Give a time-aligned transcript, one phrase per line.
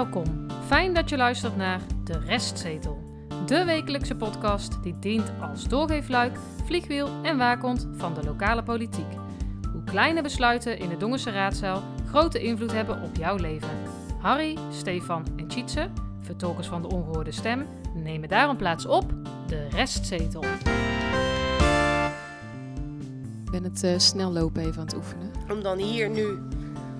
[0.00, 0.46] Welkom.
[0.66, 2.98] Fijn dat je luistert naar De Restzetel.
[3.46, 9.12] De wekelijkse podcast die dient als doorgeefluik, vliegwiel en waakhond van de lokale politiek.
[9.72, 13.68] Hoe kleine besluiten in de Dongense raadzaal grote invloed hebben op jouw leven.
[14.20, 15.90] Harry, Stefan en Tjitse,
[16.20, 19.12] vertolkers van de ongehoorde stem, nemen daarom plaats op
[19.46, 20.44] De Restzetel.
[23.44, 25.30] Ik ben het eh, snel lopen even aan het oefenen.
[25.50, 26.38] Om dan hier nu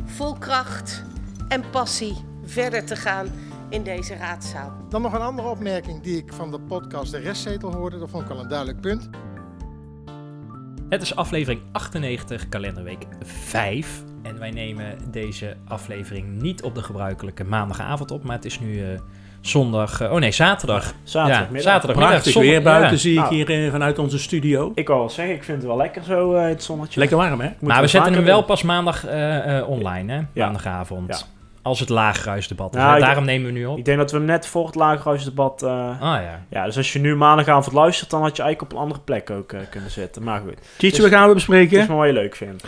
[0.04, 1.04] vol kracht
[1.48, 3.26] en passie verder te gaan
[3.68, 4.72] in deze raadzaal.
[4.88, 7.98] Dan nog een andere opmerking die ik van de podcast De Restzetel hoorde.
[7.98, 9.08] Dat vond ik al een duidelijk punt.
[10.88, 14.02] Het is aflevering 98, kalenderweek 5.
[14.22, 18.82] En wij nemen deze aflevering niet op de gebruikelijke maandagavond op, maar het is nu
[18.84, 19.00] eh,
[19.40, 20.00] zondag.
[20.00, 20.94] eh, oh nee, zaterdag.
[21.02, 21.56] Zaterdagmiddag.
[21.64, 22.10] Ja, zaterdagmiddag.
[22.12, 22.96] Prachtig Zondag- weer buiten ja.
[22.96, 23.34] zie ik Nou.
[23.34, 24.72] hier eh, vanuit onze studio.
[24.74, 26.98] Ik wou wel zeggen, ik vind het wel lekker zo, eh, het zonnetje.
[27.00, 27.50] Lekker warm, hè?
[27.60, 28.46] Maar we zetten hem wel doen.
[28.46, 30.18] pas maandag eh, eh, online, hè?
[30.32, 30.44] Ja.
[30.44, 31.08] Maandagavond.
[31.08, 31.39] Ja.
[31.62, 32.80] Als het laagruisdebat is.
[32.80, 33.00] Nou, hè?
[33.00, 33.78] Daarom nemen we nu op.
[33.78, 35.62] Ik denk dat we hem net voor het lagerhuisdebat...
[35.62, 36.44] eh Ah ja.
[36.48, 39.30] ja, dus als je nu maandagavond luistert, dan had je eigenlijk op een andere plek
[39.30, 40.22] ook eh, kunnen zitten.
[40.22, 41.86] Maar goed, Tietje, Dus- we gaan we het is bespreken.
[41.88, 42.64] maar wat je leuk vindt.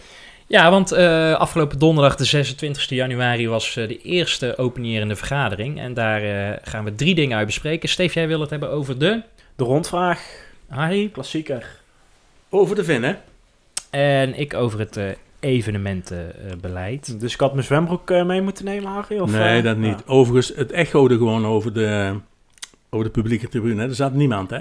[0.46, 5.80] Ja, want eh, afgelopen donderdag, de 26 januari, was eh, de eerste openierende vergadering.
[5.80, 7.88] En daar eh, gaan we drie dingen uit bespreken.
[7.88, 9.22] Steef, jij wil het hebben over de...
[9.56, 10.20] De rondvraag,
[10.68, 11.08] Harry?
[11.08, 11.66] klassieker.
[12.48, 13.14] Over de Vin, hè?
[13.90, 15.04] En ik over het eh,
[15.42, 17.20] evenementenbeleid.
[17.20, 19.18] Dus ik had mijn zwembroek eh, mee moeten nemen, Harry?
[19.18, 19.98] Of, nee, eh, dat niet.
[20.06, 20.12] ja.
[20.12, 22.14] Overigens, het echode gewoon over de,
[22.90, 23.82] over de publieke tribune.
[23.82, 24.58] Er zat niemand, hè?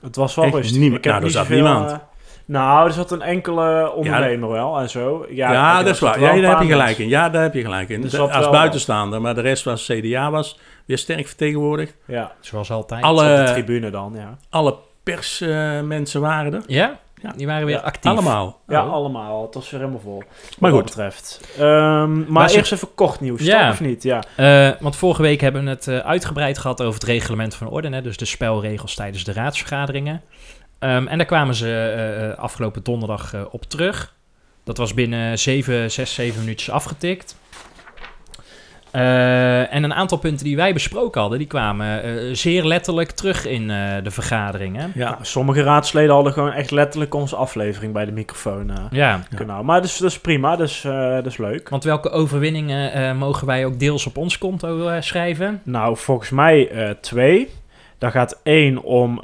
[0.00, 0.78] Het was wel rustig.
[0.78, 0.98] niemand.
[0.98, 1.90] Ik heb Nou, er zat zoveel, niemand.
[1.90, 1.96] eh,
[2.44, 5.26] nou, er zat een enkele ondernemer wel en zo.
[5.30, 6.20] Ja, Ja, dat is waar.
[6.20, 7.08] wel Ja, daar heb je gelijk in.
[7.08, 8.10] Ja, daar heb je gelijk in.
[8.10, 9.20] Zat als buitenstaander.
[9.20, 11.96] Maar de rest was CDA was weer sterk vertegenwoordigd.
[12.04, 13.02] Ja, Zoals altijd.
[13.02, 14.36] Alle- op de tribune dan, ja.
[14.50, 16.62] Alle persmensen waren er.
[16.66, 16.98] Ja?
[17.24, 17.32] Ja.
[17.36, 18.10] Die waren weer Ja, actief.
[18.10, 18.60] Allemaal.
[18.68, 18.92] Ja, Oh.
[18.92, 19.42] allemaal.
[19.42, 20.22] Het was weer helemaal vol.
[20.58, 20.88] Maar wat goed.
[20.90, 21.40] betreft.
[21.58, 21.62] Ehm,
[22.18, 23.60] maar Maar ze- eerst even kort nieuws, Ja.
[23.62, 23.70] toch?
[23.72, 24.02] Of niet?
[24.02, 24.22] Ja.
[24.36, 27.88] Eh, want vorige week hebben we het eh, uitgebreid gehad over het reglement van orde.
[27.88, 30.22] Hè, dus de spelregels tijdens de raadsvergaderingen.
[30.78, 31.78] Ehm, en daar kwamen ze
[32.36, 34.14] eh, afgelopen donderdag eh, op terug.
[34.64, 37.36] Dat was binnen 7, 6, 7 minuutjes afgetikt.
[38.94, 43.46] Eh, en een aantal punten die wij besproken hadden, die kwamen eh, zeer letterlijk terug
[43.46, 44.92] in eh, de vergaderingen.
[44.94, 45.18] Ja.
[45.20, 49.64] Sommige raadsleden hadden gewoon echt letterlijk onze aflevering bij de microfoon Ja, kunnen.
[49.64, 51.68] Maar dat is, dat is prima, dat is, dat is leuk.
[51.68, 55.60] want welke overwinningen mogen wij ook deels op ons konto schrijven?
[55.64, 57.50] Nou, volgens mij twee.
[57.98, 59.20] Daar gaat één om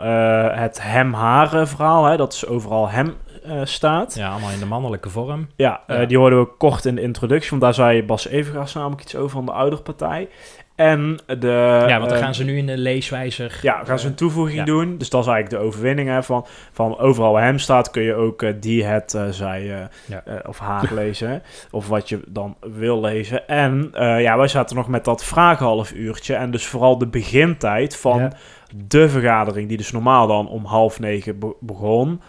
[0.50, 2.04] het hem-haren verhaal.
[2.04, 3.14] Hè, dat is overal hem
[3.44, 4.14] eh, staat.
[4.14, 5.48] Ja, allemaal in de mannelijke vorm.
[5.56, 7.50] Ja, eh, die hoorden we kort in de introductie.
[7.50, 10.28] Want daar zei Bas Evengaas namelijk iets over van de ouderpartij.
[10.74, 11.84] En de...
[11.88, 13.58] ja, want dan eh, gaan ze nu in de leeswijzer...
[13.62, 14.64] Ja, gaan ze een toevoeging ja.
[14.64, 14.98] doen.
[14.98, 16.08] Dus dat is eigenlijk de overwinning.
[16.08, 19.62] Hè, van, van overal waar hem staat kun je ook die, het, zij
[20.06, 20.22] Ja.
[20.46, 21.42] of haar lezen.
[21.70, 23.48] Of wat je dan wil lezen.
[23.48, 26.34] En ja, wij zaten nog met dat vragenhalf uurtje.
[26.34, 28.32] En dus vooral de begintijd van
[28.74, 29.68] de vergadering.
[29.68, 32.20] Die dus normaal dan om half negen be- begon.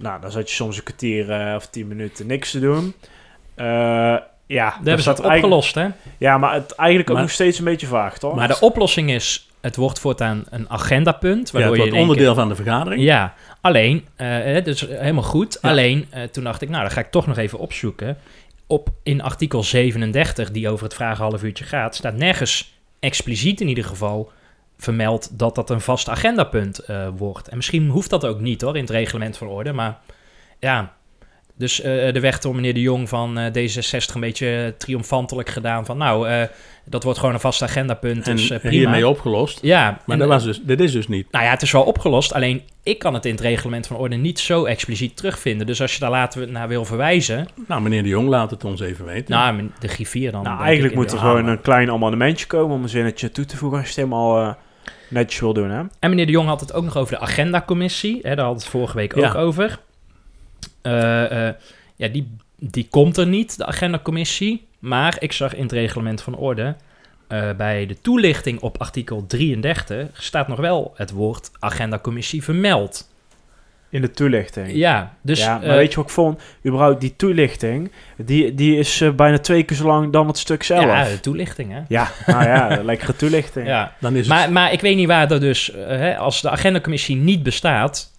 [0.00, 2.94] Nou, dan zat je soms een kwartier eh, of tien minuten niks te doen.
[3.54, 3.66] Eh,
[4.46, 5.88] ja, Dat hebben ze eigenlijk- opgelost, hè?
[6.18, 8.34] Ja, maar het eigenlijk ook nog steeds een beetje vaag, toch?
[8.34, 11.46] Maar de oplossing is, het wordt voortaan een agendapunt.
[11.46, 13.02] Ja, Waardoor het je wordt onderdeel van de vergadering.
[13.02, 15.58] Ja, alleen, eh, dus helemaal goed.
[15.62, 15.70] Ja.
[15.70, 18.16] Alleen, eh, toen dacht ik, nou, dat ga ik toch nog even opzoeken.
[18.66, 23.68] Op, in artikel 37, die over het vragen half uurtje gaat, staat nergens expliciet in
[23.68, 24.32] ieder geval
[24.82, 27.48] vermeld dat dat een vast agendapunt eh, wordt.
[27.48, 29.72] En misschien hoeft dat ook niet hoor, in het reglement van orde.
[29.72, 29.98] Maar
[30.58, 30.92] ja,
[31.56, 35.84] dus eh er werd door meneer de Jong van eh, D66 een beetje triomfantelijk gedaan
[35.86, 35.96] van...
[35.98, 36.42] nou, eh,
[36.84, 38.74] dat wordt gewoon een vast agendapunt, En dus eh, prima.
[38.74, 39.58] hiermee opgelost.
[39.62, 41.32] Ja, Maar en, dat, was dus, dit is dus niet.
[41.32, 42.32] nou ja, het is wel opgelost.
[42.32, 45.66] Alleen ik kan het in het reglement van orde niet zo expliciet terugvinden.
[45.66, 47.48] Dus als je daar later naar wil verwijzen...
[47.66, 49.34] Nou, meneer de Jong laat het ons even weten.
[49.34, 50.42] Nou, de griffier dan.
[50.42, 53.56] Nou, eigenlijk moet er de- gewoon een klein amendementje komen om een zinnetje toe te
[53.56, 54.54] voegen als je het helemaal eh,
[55.10, 55.82] netjes wil doen, hè?
[55.98, 58.18] En meneer de Jong had het ook nog over de agendacommissie.
[58.22, 59.28] Hè, daar had het vorige week Ja.
[59.28, 59.78] ook over.
[60.82, 61.54] Eh, eh,
[61.96, 64.66] ja, die, die komt er niet, de agendacommissie.
[64.78, 66.74] Maar ik zag in het reglement van orde...
[67.26, 73.08] eh, bij de toelichting op artikel 33 staat nog wel het woord agendacommissie vermeld.
[73.90, 74.72] In de toelichting.
[74.72, 75.38] Ja, dus...
[75.38, 76.40] ja, maar eh, weet je wat ik vond?
[76.66, 80.62] Überhaupt die toelichting, die, die is eh, bijna twee keer zo lang dan het stuk
[80.62, 80.84] zelf.
[80.84, 81.80] ja, Ja, de toelichting, hè?
[82.26, 83.66] nou ja, lekkere toelichting.
[83.66, 83.94] Ja.
[84.00, 86.50] Dan is het, Maar, maar ik weet niet waar er dus, eh, hè, als de
[86.50, 88.10] agendacommissie niet bestaat,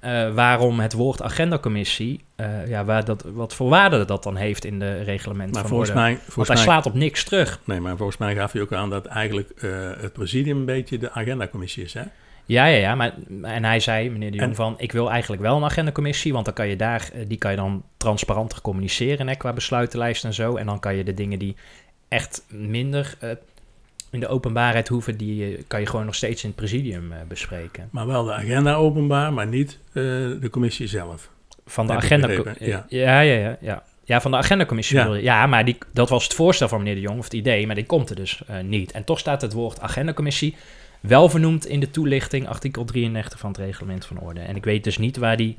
[0.00, 4.64] eh, waarom het woord agendacommissie, eh ja, waar dat, wat voor waarde dat dan heeft
[4.64, 6.00] in de reglement maar van volgens orde.
[6.02, 7.60] mij, Want volgens hij mij, slaat op niks terug.
[7.64, 9.70] nee, maar volgens mij gaf je ook aan dat eigenlijk eh,
[10.00, 11.94] het presidium een beetje de agendacommissie is.
[11.94, 12.02] Hè?
[12.50, 12.94] Ja, ja, ja.
[12.94, 16.32] Maar, en hij zei, meneer de Jong, En- van ik wil eigenlijk wel een agendacommissie,
[16.32, 20.24] want dan kan je daar, eh, die kan je dan transparanter communiceren hè, qua besluitenlijst
[20.24, 20.56] en zo.
[20.56, 21.56] En dan kan je de dingen die
[22.08, 23.30] echt minder eh,
[24.10, 27.88] in de openbaarheid hoeven, die eh, kan je gewoon nog steeds in het presidium bespreken.
[27.90, 31.30] Maar wel de agenda openbaar, maar niet de commissie zelf.
[31.66, 32.28] Van de agenda...
[32.58, 32.86] ja.
[32.88, 33.82] ja, ja, ja, ja.
[34.04, 34.96] Ja, van de agendacommissie.
[34.96, 35.14] Ja.
[35.14, 37.74] Ja, maar die, dat was het voorstel van meneer De Jong, of het idee, maar
[37.74, 38.92] die komt er dus niet.
[38.92, 40.56] En toch staat het woord agendacommissie
[41.00, 44.40] wel vernoemd in de toelichting, artikel 33 van het reglement van orde.
[44.40, 45.58] En ik weet dus niet waar die,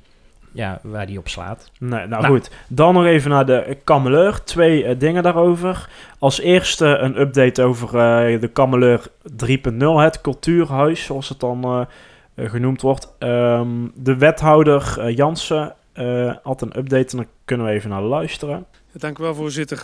[0.52, 1.72] ja, waar die op slaat.
[1.80, 2.26] Nee, nou, Nou.
[2.26, 2.52] goed.
[2.68, 4.44] Dan nog even naar de kameleur.
[4.44, 5.90] Twee eh, dingen daarover.
[6.20, 9.08] Als eerste een update over eh, de kameleur
[9.46, 11.64] 3.0, het cultuurhuis, zoals het dan
[12.36, 13.14] eh, genoemd wordt.
[13.20, 18.66] Ehm, de wethouder Jansen eh, had een update en daar kunnen we even naar luisteren.
[18.92, 19.84] Dank u wel, voorzitter.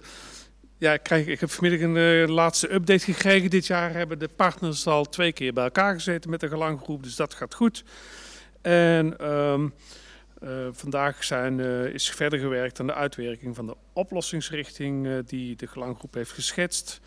[0.80, 3.50] Ja, ik, heb vanmiddag een eh, laatste update gekregen.
[3.50, 7.16] Dit jaar hebben de partners al twee keer bij elkaar gezeten met de gelanggroep, dus
[7.16, 7.84] dat gaat goed.
[8.62, 9.70] En ehm,
[10.42, 15.68] eh, vandaag zijn, eh, is verder gewerkt aan de uitwerking van de oplossingsrichting die de
[15.68, 17.00] gelanggroep heeft geschetst.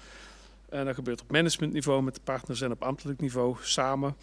[0.68, 4.16] En dat gebeurt op managementniveau met de partners en op ambtelijk niveau samen.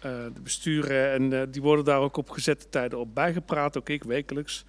[0.00, 4.64] De besturen en die worden daar ook op gezette tijden op bijgepraat, ook ik wekelijks.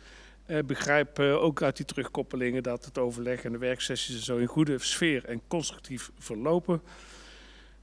[0.49, 4.47] Eh, begrijp eh, ook uit die terugkoppelingen dat het overleg en de werksessies zo in
[4.47, 6.81] goede sfeer en constructief verlopen.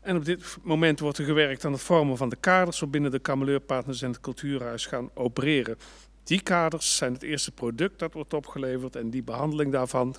[0.01, 3.19] En op dit moment wordt er gewerkt aan het vormen van de kaders waarbinnen de
[3.19, 5.79] kameleurpartners en het cultuurhuis gaan opereren.
[6.25, 10.17] Die kaders zijn het eerste product dat wordt opgeleverd en die behandeling daarvan,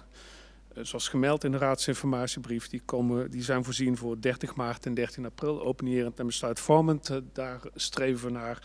[0.74, 4.94] eh, zoals gemeld in de raadsinformatiebrief, die, komen, die zijn voorzien voor 30 maart en
[4.94, 7.22] 13 april, openierend en besluitvormend.
[7.34, 8.62] Daar streven we naar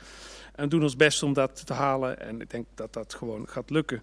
[0.52, 2.20] en doen ons best om dat te halen.
[2.20, 4.02] En ik denk dat dat gewoon gaat lukken.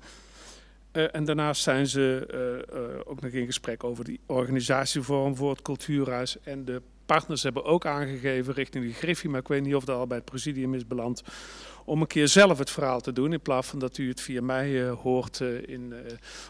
[0.91, 5.49] Eh, en daarnaast zijn ze eh, eh, ook nog in gesprek over die organisatievorm voor
[5.49, 6.37] het cultuurhuis.
[6.43, 9.97] En de partners hebben ook aangegeven richting de Griffie, maar ik weet niet of dat
[9.97, 11.23] al bij het presidium is beland,
[11.85, 13.33] om een keer zelf het verhaal te doen.
[13.33, 15.93] In plaats van dat u het via mij hoort in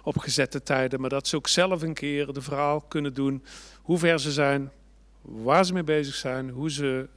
[0.04, 1.02] opgezette tijden.
[1.02, 3.44] Maar dat ze ook zelf een keer de verhaal kunnen doen.
[3.82, 4.72] Hoe ver ze zijn,
[5.22, 7.08] waar ze mee bezig zijn, hoe ze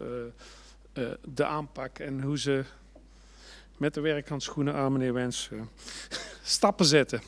[0.92, 1.04] eh,
[1.34, 2.64] de aanpak en hoe ze
[3.76, 5.58] met de werkhandschoenen aan, meneer Wens, eh,
[6.42, 7.22] stappen zetten.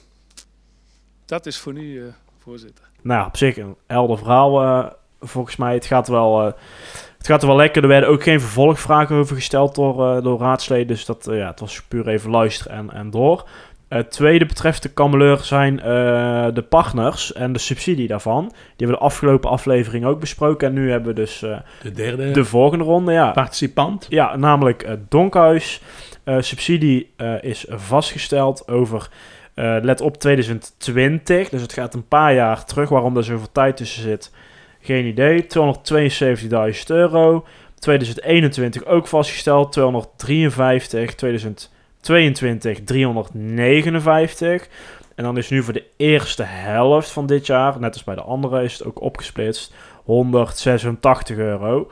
[1.25, 2.84] Dat is voor nu, eh, voorzitter.
[3.02, 5.75] Nou, op zich een helder verhaal volgens mij.
[5.75, 6.38] Het gaat, wel,
[7.19, 7.82] het gaat wel lekker.
[7.82, 10.87] Er werden ook geen vervolgvragen over gesteld door, door raadsleden.
[10.87, 13.49] Dus dat, ja, het was puur even luisteren en, en door.
[13.88, 15.84] Het tweede betreft de kameleur zijn eh,
[16.54, 18.42] de partners en de subsidie daarvan.
[18.48, 20.69] Die hebben we de afgelopen aflevering ook besproken.
[20.69, 23.12] En nu hebben we dus eh, De derde de volgende ronde.
[23.12, 24.06] Ja, participant.
[24.08, 25.81] ja, namelijk het Donkhuis.
[26.25, 29.08] Eh, subsidie eh, is vastgesteld over,
[29.54, 31.48] eh, let op, 2020.
[31.48, 32.88] Dus het gaat een paar jaar terug.
[32.88, 34.32] Waarom er zoveel tijd tussen zit,
[34.80, 35.46] geen idee.
[35.46, 37.44] 272.000 euro.
[37.78, 41.14] 2021 ook vastgesteld, 253.
[42.04, 44.68] 2022 359.
[45.14, 48.20] En dan is nu voor de eerste helft van dit jaar, net als bij de
[48.22, 49.74] andere, is het ook opgesplitst.
[50.04, 51.90] 186 euro.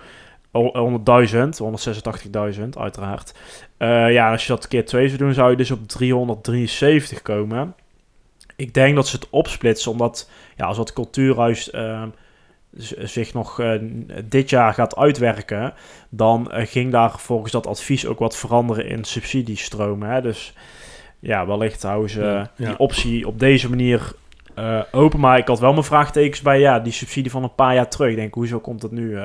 [0.52, 3.34] O- 100.000, 186.000 uiteraard.
[3.76, 7.74] Eh, ja, als je dat keer 2 zou doen, zou je dus op 373 komen.
[8.56, 12.06] Ik denk dat ze het opsplitsen, omdat ja, als het cultuurhuis eh, z-
[12.98, 13.70] zich nog eh,
[14.24, 15.74] dit jaar gaat uitwerken,
[16.08, 20.08] dan eh, ging daar volgens dat advies ook wat veranderen in subsidiestromen.
[20.08, 20.20] Hè?
[20.20, 20.54] Dus
[21.18, 22.66] ja, wellicht houden ze Ja, ja.
[22.68, 24.12] die optie op deze manier
[24.54, 25.20] eh, open.
[25.20, 28.10] Maar ik had wel mijn vraagtekens bij ja, die subsidie van een paar jaar terug.
[28.10, 29.18] Ik denk, hoezo komt het nu,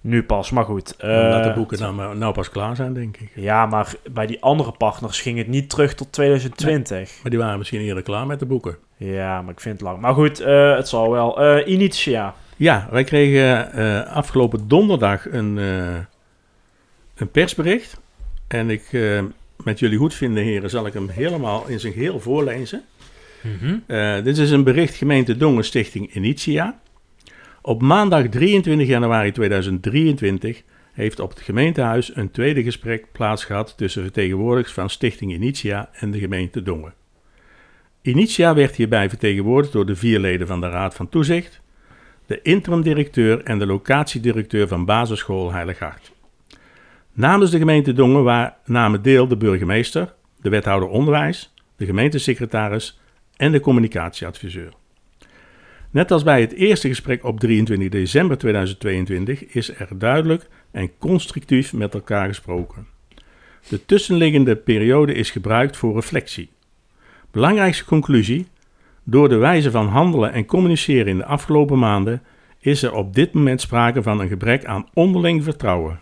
[0.00, 0.50] nu pas?
[0.50, 0.94] Maar goed.
[0.98, 3.30] Laat de boeken nou, nou pas klaar zijn, denk ik.
[3.34, 7.18] ja, maar bij die andere partners ging het niet terug tot 2020.
[7.22, 8.76] Maar die waren misschien eerder klaar met de boeken.
[8.96, 10.00] Ja, maar ik vind het lang.
[10.00, 10.38] Maar goed,
[10.76, 11.60] het zal wel.
[11.66, 12.34] Initia.
[12.58, 15.98] Ja, wij kregen eh, afgelopen donderdag een, eh,
[17.14, 18.00] een persbericht.
[18.48, 19.22] En ik, eh,
[19.64, 22.82] met jullie goed vinden, heren, zal ik hem helemaal in zijn geheel voorlezen.
[23.40, 24.22] Mhm.
[24.24, 26.80] Dit is een bericht gemeente Dongen Stichting Initia.
[27.62, 30.62] Op maandag 23 januari 2023
[30.92, 36.18] heeft op het gemeentehuis een tweede gesprek plaatsgehad tussen vertegenwoordigers van Stichting Initia en de
[36.18, 36.94] gemeente Dongen.
[38.02, 41.60] Initia werd hierbij vertegenwoordigd door de vier leden van de Raad van Toezicht,
[42.28, 46.12] de interim-directeur en de locatiedirecteur van basisschool Heilig Hart.
[47.12, 53.00] Namens de gemeente Dongen wa- namen deel de burgemeester, de wethouder onderwijs, de gemeentesecretaris
[53.36, 54.72] en de communicatieadviseur.
[55.90, 61.72] Net als bij het eerste gesprek op 23 december 2022 is er duidelijk en constructief
[61.72, 62.86] met elkaar gesproken.
[63.68, 66.50] De tussenliggende periode is gebruikt voor reflectie.
[67.30, 68.46] Belangrijkste conclusie:
[69.10, 72.22] door de wijze van handelen en communiceren in de afgelopen maanden
[72.58, 76.00] is er op dit moment sprake van een gebrek aan onderling vertrouwen.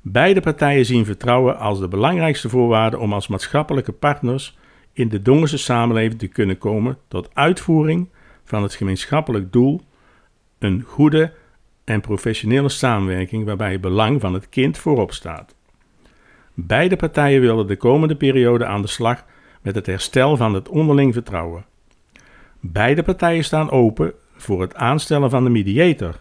[0.00, 4.58] Beide partijen zien vertrouwen als de belangrijkste voorwaarde om als maatschappelijke partners
[4.92, 8.08] in de Dongense samenleving te kunnen komen tot uitvoering
[8.44, 9.80] van het gemeenschappelijk doel
[10.58, 11.32] een goede
[11.84, 15.54] en professionele samenwerking waarbij het belang van het kind voorop staat.
[16.54, 19.24] Beide partijen willen de komende periode aan de slag
[19.62, 21.64] met het herstel van het onderling vertrouwen.
[22.66, 26.18] Beide partijen staan open voor het aanstellen van de mediator.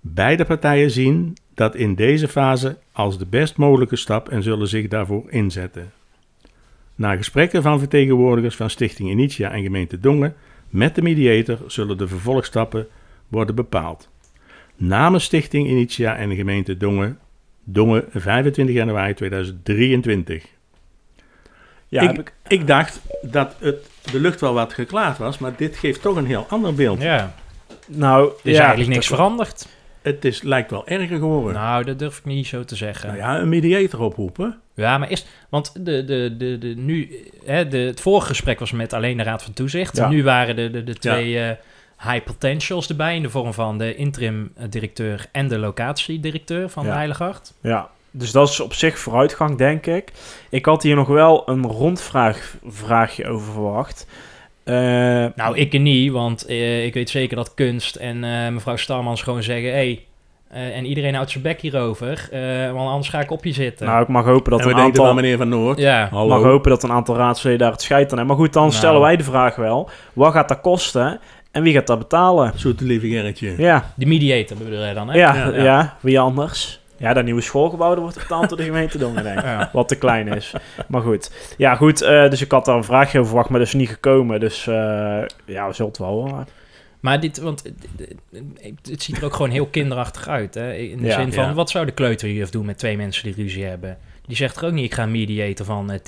[0.00, 4.88] Beide partijen zien dat in deze fase als de best mogelijke stap en zullen zich
[4.88, 5.92] daarvoor inzetten.
[6.94, 10.34] Na gesprekken van vertegenwoordigers van Stichting Initia en gemeente Dongen
[10.68, 12.86] met de mediator zullen de vervolgstappen
[13.28, 14.08] worden bepaald.
[14.76, 17.18] Namens Stichting Initia en gemeente Dongen,
[17.64, 20.55] Dongen 25 januari 2023.
[22.02, 25.76] Ja, ik, ik, ik dacht dat het, de lucht wel wat geklaard was, maar dit
[25.76, 27.02] geeft toch een heel ander beeld.
[27.02, 27.34] Ja,
[27.86, 29.66] nou, er is ja, eigenlijk niks dat- veranderd.
[30.02, 31.52] Het is, lijkt wel erger geworden.
[31.52, 33.16] Nou, Nou, dat durf ik niet zo te zeggen.
[33.16, 34.58] ja, een mediator oproepen.
[34.74, 35.26] Ja, maar is...
[35.48, 39.22] Want de, de, de, de, nu, hè, de, het vorige gesprek was met alleen de
[39.22, 39.96] Raad van Toezicht.
[39.96, 40.08] Ja.
[40.08, 41.50] Nu waren de, de, de twee eh,
[42.10, 43.16] high potentials erbij...
[43.16, 47.52] in de vorm van de interim-directeur en de locatiedirecteur van de Heiligart.
[47.62, 47.88] Ja,
[48.18, 50.12] dus dat is op zich vooruitgang, denk ik.
[50.50, 54.06] Ik had hier nog wel een rondvraag vraagje over verwacht.
[54.64, 54.74] Eh,
[55.34, 59.42] Nou, ik niet, want eh, ik weet zeker dat Kunst en eh, mevrouw Starmans gewoon
[59.42, 59.70] zeggen...
[59.70, 60.04] Hey,
[60.48, 63.86] eh, en iedereen houdt zijn bek hierover, eh, want anders ga ik op je zitten.
[63.86, 65.04] nou, ik mag hopen dat en we een denken aantal...
[65.04, 65.78] van meneer Van Noord.
[65.78, 66.28] ja, Hallo.
[66.28, 68.26] mag hopen dat een aantal raadsleden daar het scheid aan hebben.
[68.36, 68.74] Maar goed, dan Nou.
[68.74, 69.90] stellen wij de vraag wel.
[70.12, 71.20] Wat gaat dat kosten
[71.52, 72.52] en wie gaat dat betalen?
[72.54, 73.54] Zoete lieve Gerritje.
[73.58, 75.18] Ja, de mediator bedoel je dan, hè?
[75.18, 75.96] ja, Ja, ja, ja.
[76.00, 76.80] wie anders?
[76.98, 79.24] Ja, dat nieuwe schoolgebouw wordt betaald door de gemeente Dongen.
[79.24, 79.70] Ja.
[79.72, 80.52] Wat te klein is.
[80.88, 81.30] Maar goed.
[81.58, 82.02] Ja, goed.
[82.02, 84.40] eh, dus ik had daar een vraagje over verwacht, maar dat is niet gekomen.
[84.40, 84.74] Dus eh,
[85.44, 86.46] ja, we zullen het wel horen.
[87.00, 90.54] Maar dit, want het- het, ziet er ook gewoon heel kinderachtig uit.
[90.54, 90.72] Hè?
[90.74, 91.20] In de Ja.
[91.20, 91.52] zin van, Ja.
[91.54, 93.98] wat zou de kleuterjuf doen met twee mensen die ruzie hebben?
[94.26, 95.98] Die zegt er ook niet, ik ga een mediator van eh,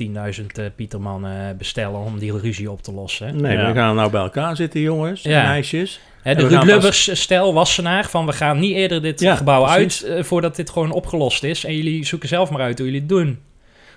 [0.40, 3.40] 10.000 eh, Pietermannen bestellen om die ruzie op te lossen.
[3.40, 3.66] Nee, Ja.
[3.66, 5.42] we gaan nou bij elkaar zitten, jongens en Ja.
[5.42, 6.00] meisjes.
[6.22, 10.04] De Ruud pas- Lubbers stel Wassenaar van, we gaan niet eerder dit Ja, gebouw precies.
[10.04, 11.64] uit eh, voordat dit gewoon opgelost is.
[11.64, 13.38] En jullie zoeken zelf maar uit hoe jullie het doen.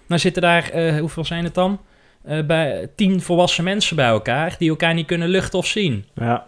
[0.07, 1.79] Dan zitten daar, eh, hoeveel zijn het dan?
[2.23, 6.05] Eh, bij tien volwassen mensen bij elkaar die elkaar niet kunnen luchten of zien.
[6.15, 6.47] Ja,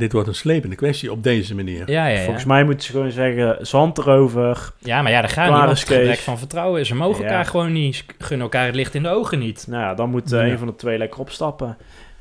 [0.00, 1.90] Dit wordt een slepende kwestie op deze manier.
[1.90, 2.24] Ja, ja, ja.
[2.24, 4.72] volgens mij moeten ze gewoon zeggen, zand erover.
[4.78, 6.88] Ja, maar ja, daar gaat niet, het gebrek van vertrouwen is.
[6.88, 7.28] Ze mogen Ja.
[7.28, 9.66] elkaar gewoon niet, ze gunnen elkaar het licht in de ogen niet.
[9.68, 10.52] Nou ja, dan moet eh, Ja.
[10.52, 11.76] een van de twee lekker opstappen.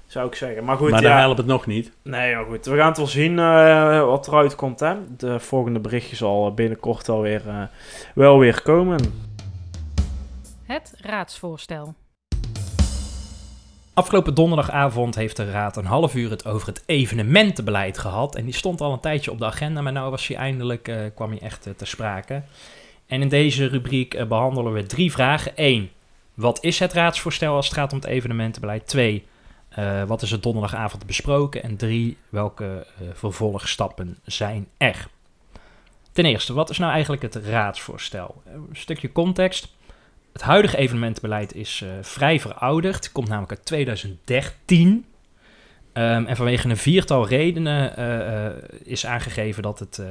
[0.07, 0.63] Zou ik zeggen.
[0.63, 1.09] Maar goed, maar ja.
[1.09, 1.91] daar helpt het nog niet.
[2.03, 2.65] Nee, maar goed.
[2.65, 4.79] We gaan het wel zien eh, wat eruit komt.
[4.79, 4.93] Hè?
[5.17, 7.61] De volgende berichtje zal binnenkort wel weer, eh,
[8.15, 8.99] wel weer komen.
[10.65, 11.93] Het raadsvoorstel.
[13.99, 18.35] Afgelopen donderdagavond heeft de Raad een half uur het over het evenementenbeleid gehad.
[18.35, 20.97] En die stond al een tijdje op de agenda, maar nou was hij eindelijk, eh,
[21.15, 22.43] kwam hij echt eh, ter sprake.
[23.07, 25.51] En in deze rubriek eh, behandelen we drie vragen.
[25.55, 25.89] Eén,
[26.33, 28.87] wat is het raadsvoorstel als het gaat om het evenementenbeleid?
[28.87, 29.25] Twee,
[29.69, 31.63] eh, wat is er donderdagavond besproken?
[31.63, 35.07] En drie, welke vervolgstappen zijn er?
[36.11, 38.41] Ten eerste, wat is nou eigenlijk het raadsvoorstel?
[38.45, 39.77] Een stukje context.
[40.39, 43.11] Het huidige evenementenbeleid is eh, vrij verouderd.
[43.11, 45.05] Komt namelijk uit 2013.
[45.93, 48.53] Ehm, en vanwege een viertal redenen eh, eh,
[48.83, 50.01] is aangegeven dat het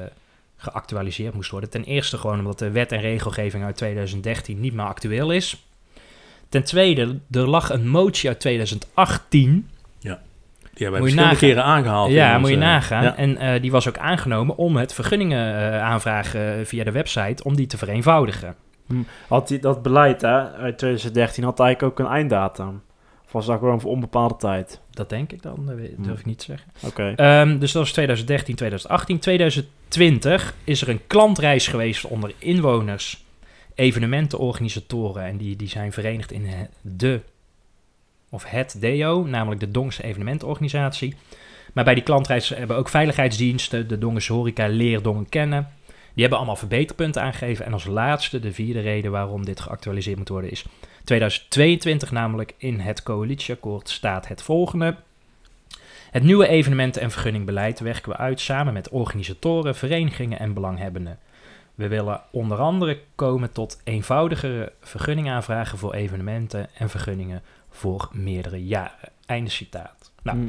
[0.56, 1.70] geactualiseerd moest worden.
[1.70, 5.66] Ten eerste gewoon omdat de wet en regelgeving uit 2013 niet meer actueel is.
[6.48, 9.68] Ten tweede, er lag een motie uit 2018.
[10.00, 12.10] Die hebben we verschillende keren aangehaald.
[12.10, 13.02] ja, moet je nagaan.
[13.02, 13.16] ja.
[13.16, 17.78] En die was ook aangenomen om het vergunningen aanvragen via de website, om die te
[17.78, 18.56] vereenvoudigen.
[19.28, 22.82] Had die, dat beleid hè, uit 2013 had eigenlijk ook een einddatum?
[23.24, 24.80] Of was dat gewoon voor onbepaalde tijd?
[24.90, 26.70] Dat denk ik dan, dat weet- durf ik niet te zeggen.
[26.84, 27.12] Oké.
[27.16, 29.18] Ehm, dus dat was 2013, 2018.
[29.18, 33.24] 2020 is er een klantreis geweest onder inwoners,
[33.74, 35.24] evenementenorganisatoren.
[35.24, 36.46] En die, die zijn verenigd in
[36.80, 37.20] de,
[38.30, 41.14] of het DEO, namelijk de Dongse Evenementenorganisatie.
[41.72, 45.68] Maar bij die klantreis hebben ook veiligheidsdiensten, de Dongense Horeca, Leer Dongen Kennen.
[46.18, 47.64] Die hebben allemaal verbeterpunten aangegeven.
[47.64, 50.64] En als laatste, de vierde reden waarom dit geactualiseerd moet worden, is
[51.04, 54.96] 2022 namelijk in het coalitieakkoord staat het volgende.
[56.10, 61.18] Het nieuwe evenementen- en vergunningbeleid werken we uit samen met organisatoren, verenigingen en belanghebbenden.
[61.74, 69.12] We willen onder andere komen tot eenvoudigere vergunningaanvragen voor evenementen en vergunningen voor meerdere jaren.
[69.26, 70.12] Einde citaat.
[70.22, 70.48] Nou, Hm.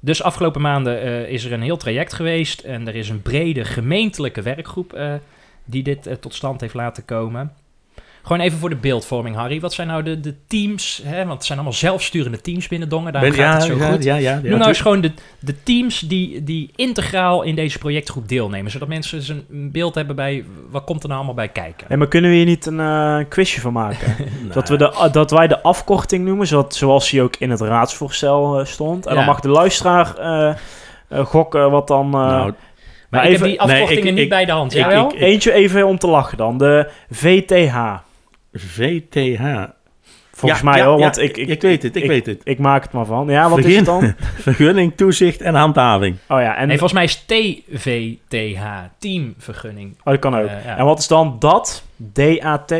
[0.00, 3.64] Dus afgelopen maanden eh, is er een heel traject geweest en er is een brede
[3.64, 5.14] gemeentelijke werkgroep eh,
[5.64, 7.52] die dit eh, tot stand heeft laten komen.
[8.22, 9.60] Gewoon even voor de beeldvorming, Harry.
[9.60, 11.00] Wat zijn nou de, de teams?
[11.04, 11.18] Hè?
[11.18, 13.12] Want het zijn allemaal zelfsturende teams binnen Dongen.
[13.12, 14.04] Daar Ben- gaat ja, het zo ja, goed.
[14.04, 17.78] Ja, ja, ja, Noem nou eens gewoon de, de teams die, die integraal in deze
[17.78, 18.70] projectgroep deelnemen.
[18.70, 21.86] Zodat mensen een beeld hebben bij wat komt er nou allemaal bij kijken.
[21.88, 24.14] Hey, maar kunnen we hier niet een eh, quizje van maken?
[24.18, 27.60] Nou, dat, we de, dat wij de afkorting noemen, zodat, zoals die ook in het
[27.60, 29.06] raadsvoorstel eh, stond.
[29.06, 29.16] En Ja.
[29.18, 30.54] dan mag de luisteraar eh,
[31.08, 32.06] eh, gokken wat dan...
[32.06, 34.52] eh, nou, Maar Maar ik even- heb die afkortingen nee, ik- niet ik- bij de
[34.52, 34.72] hand.
[34.74, 35.12] ik- Jawel?
[35.14, 36.58] ik- Eentje even om te lachen dan.
[36.58, 37.76] De VTH.
[38.52, 39.42] VTH.
[40.32, 42.40] Volgens Ja, mij ja, hoor, ja, want ik, ik, ik weet het, ik weet het.
[42.44, 43.28] ik maak het maar van.
[43.28, 44.14] Ja, wat is het dan?
[44.48, 46.16] Vergunning, toezicht en handhaving.
[46.28, 48.62] Oh ja, en Nee, volgens mij is TVTH,
[48.98, 49.96] teamvergunning.
[49.98, 50.46] oh, dat kan ook.
[50.46, 50.76] Eh, ja.
[50.76, 51.84] En wat is dan dat?
[51.96, 52.74] DAT?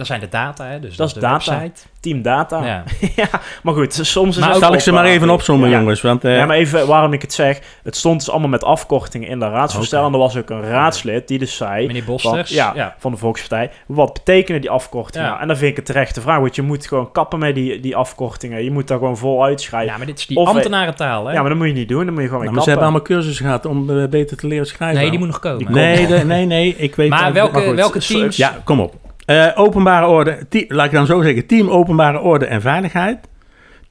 [0.00, 0.80] Dat zijn de data, hè?
[0.80, 1.58] Dus Dat is de data.
[1.58, 1.80] website.
[2.00, 2.64] Team Data.
[2.64, 2.84] Ja.
[3.16, 3.28] Ja.
[3.62, 5.78] maar goed, soms is Maar het ook Zal ik ze maar even opzommen, Ja.
[5.78, 6.00] jongens?
[6.00, 7.60] Want eh, Ja, maar even waarom ik het zeg.
[7.82, 9.98] Het stond dus allemaal met afkortingen in de raadsvoorstel.
[9.98, 10.06] Oké.
[10.08, 11.86] En er was ook een raadslid die dus zei...
[11.86, 12.50] Meneer Van, Bosters.
[12.50, 12.94] ja, ja.
[12.98, 13.70] van de Volkspartij.
[13.86, 15.22] Wat betekenen die afkortingen?
[15.26, 15.30] Ja.
[15.32, 15.42] nou?
[15.42, 16.38] En dan vind ik het terecht de vraag.
[16.40, 18.64] Want je moet gewoon kappen met die, die afkortingen.
[18.64, 19.90] Je moet daar gewoon vol uitschrijven.
[19.92, 21.32] Ja, maar dit is die Of- ambtenarentaal, hè?
[21.32, 22.04] Ja, maar dat moet je niet doen.
[22.04, 23.06] Dan moet je gewoon nou, maar ze hebben kappen.
[23.10, 25.00] allemaal cursus gehad om eh, beter te leren schrijven.
[25.00, 25.58] nee, die moet nog komen.
[25.58, 28.36] Die Nee, de- nee, nee, ik weet Maar welke, maar goed, welke teams?
[28.36, 28.94] Ja, kom op.
[29.30, 33.28] Eh, openbare orde, laat ik dan zo zeggen, team openbare orde en veiligheid.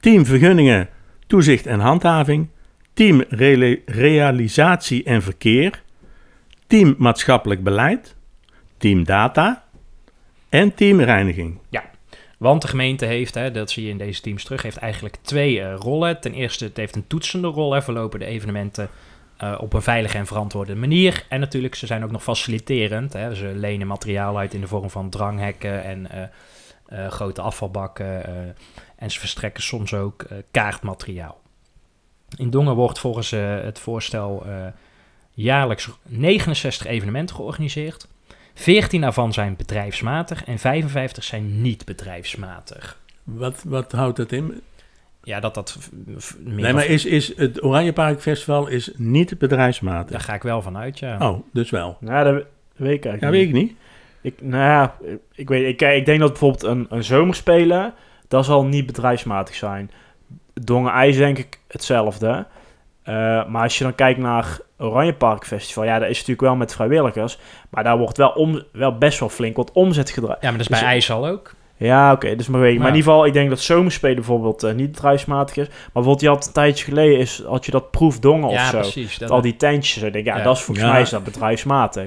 [0.00, 0.88] Team vergunningen,
[1.26, 2.48] toezicht en handhaving.
[2.94, 3.24] Team
[3.86, 5.82] realisatie en verkeer.
[6.66, 8.16] Team maatschappelijk beleid.
[8.78, 9.64] Team data.
[10.48, 11.58] En team reiniging.
[12.38, 15.60] Want de gemeente heeft, hè, dat zie je in deze teams terug, heeft eigenlijk twee
[15.60, 16.20] eh, rollen.
[16.20, 17.72] Ten eerste, het heeft een toetsende rol.
[17.72, 18.88] Hè, verlopen de evenementen
[19.40, 21.24] eh, op een veilige en verantwoorde manier.
[21.28, 23.12] En natuurlijk, ze zijn ook nog faciliterend.
[23.12, 23.34] Hè.
[23.34, 26.22] Ze lenen materiaal uit in de vorm van dranghekken en eh,
[26.86, 28.24] eh, grote afvalbakken.
[28.96, 31.40] en ze verstrekken soms ook kaartmateriaal.
[32.36, 34.46] In Dongen wordt volgens het voorstel
[35.30, 38.08] jaarlijks 69 evenementen georganiseerd.
[38.54, 42.98] 14 daarvan zijn bedrijfsmatig en 55 zijn niet bedrijfsmatig.
[43.24, 44.62] Wat, wat houdt dat in?
[45.22, 45.78] Ja, dat dat
[46.44, 50.10] meer Nee, maar of- is, is het Oranje Park Festival is niet bedrijfsmatig?
[50.10, 51.16] Daar ga ik wel van uit, ja.
[51.30, 51.96] Oh, dus wel.
[52.00, 52.34] Ja, dat
[52.76, 53.52] weet ik eigenlijk Ja, niet.
[53.52, 53.78] weet ik niet.
[54.22, 54.94] Ik, nou ja,
[55.34, 57.94] ik, weet, ik, ik denk dat bijvoorbeeld een, een zomerspelen,
[58.28, 59.90] dat zal niet bedrijfsmatig zijn.
[60.54, 62.46] Dongen IJs denk ik hetzelfde.
[63.02, 63.14] Eh,
[63.46, 66.74] maar als je dan kijkt naar Oranje Park Festival, ja, dat is natuurlijk wel met
[66.74, 67.38] vrijwilligers.
[67.70, 70.40] Maar daar wordt wel, om, wel best wel flink wat omzet gedraaid.
[70.42, 71.54] Ja, maar dat is Dus- bij IJssel ook.
[71.82, 72.74] Ja, oké, dus maar weet.
[72.78, 72.90] Maar Ja.
[72.92, 75.66] in ieder geval, ik denk dat zomerspelen bijvoorbeeld eh, niet bedrijfsmatig is.
[75.68, 78.78] Maar bijvoorbeeld, je had een tijdje geleden, is, had je dat proefdongen of ja, zo.
[78.78, 79.18] precies.
[79.18, 80.42] Dat, Al die tentjes, ik denk, ja, Ja.
[80.42, 80.92] dat is volgens Ja.
[80.92, 82.04] mij is dat bedrijfsmatig.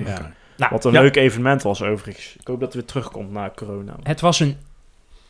[0.58, 1.02] Nou, Wat een Ja.
[1.02, 2.36] leuk evenement was overigens.
[2.40, 3.96] Ik hoop dat het weer terugkomt na corona.
[4.04, 4.58] Het was een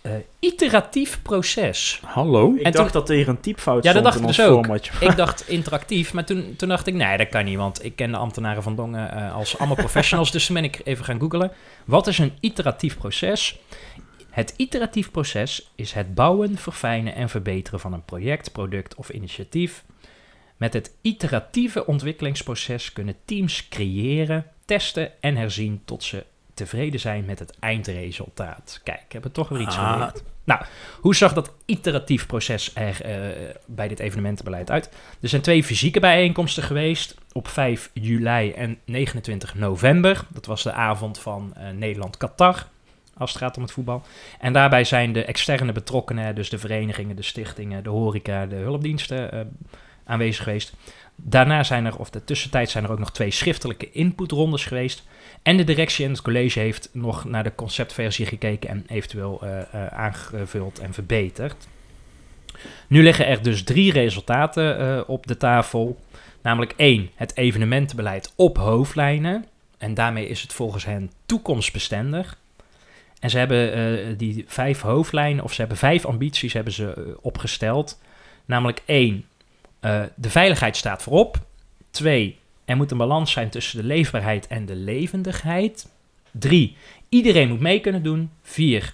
[0.02, 2.02] eh, iteratief proces.
[2.06, 2.54] Hallo?
[2.56, 4.38] Ik En dacht toen- dat er een typfout Ja, dat stond dacht in ik ons
[4.38, 4.54] dus ook.
[4.66, 4.92] formatje.
[5.10, 7.58] Ik dacht interactief, maar toen, toen dacht ik, nee, dat kan niet.
[7.58, 10.32] Want ik ken de ambtenaren van Dongen eh, als allemaal professionals.
[10.32, 11.52] dus toen ben ik even gaan googlen.
[11.86, 13.60] Wat is een iteratief proces?
[14.34, 19.84] Het iteratief proces is het bouwen, verfijnen en verbeteren van een project, product of initiatief.
[20.58, 27.40] Met het iteratieve ontwikkelingsproces kunnen teams creëren, testen en herzien tot ze tevreden zijn met
[27.40, 28.80] het eindresultaat.
[28.84, 29.94] Kijk, ik heb er toch weer iets Ah.
[29.94, 30.24] geleerd.
[30.44, 30.62] Nou,
[31.00, 34.90] hoe zag dat iteratief proces er eh, bij dit evenementenbeleid uit?
[35.22, 40.26] Er zijn twee fysieke bijeenkomsten geweest op 5 juli en 29 november.
[40.30, 42.68] Dat was de avond van eh, Nederland-Qatar,
[43.18, 44.04] als het gaat om het voetbal.
[44.40, 49.32] En daarbij zijn de externe betrokkenen, dus de verenigingen, de stichtingen, de horeca, de hulpdiensten
[49.32, 49.40] eh,
[50.04, 50.74] aanwezig geweest.
[51.16, 55.04] Daarna zijn er, of de tussentijd zijn er ook nog twee schriftelijke inputrondes geweest.
[55.42, 59.60] En de directie en het college heeft nog naar de conceptversie gekeken en eventueel eh,
[59.62, 61.68] eh, aangevuld en verbeterd.
[62.88, 66.00] Nu liggen er dus drie resultaten op de tafel.
[66.42, 69.46] Namelijk één, het evenementenbeleid op hoofdlijnen.
[69.78, 72.38] En daarmee is het volgens hen toekomstbestendig.
[73.24, 77.04] En ze hebben eh, die vijf hoofdlijnen, of ze hebben vijf ambities hebben ze, eh,
[77.22, 78.02] opgesteld.
[78.46, 79.26] Namelijk één,
[79.80, 81.40] eh, de veiligheid staat voorop.
[81.92, 85.90] Twee, er moet een balans zijn tussen de leefbaarheid en de levendigheid.
[86.32, 86.76] Drie,
[87.10, 88.30] iedereen moet mee kunnen doen.
[88.42, 88.94] Vier,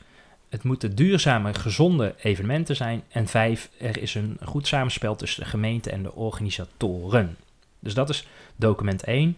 [0.49, 3.03] het moeten duurzame, gezonde evenementen zijn.
[3.07, 7.37] En vijf, er is een goed samenspel tussen de gemeente en de organisatoren.
[7.79, 9.37] Dus dat is document 1.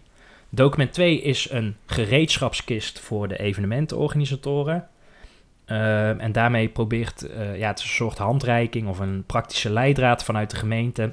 [0.53, 4.87] Document 2 is een gereedschapskist voor de evenementenorganisatoren.
[5.65, 10.23] Ehm, en daarmee probeert, eh, ja, het is een soort handreiking of een praktische leidraad
[10.23, 11.11] vanuit de gemeente.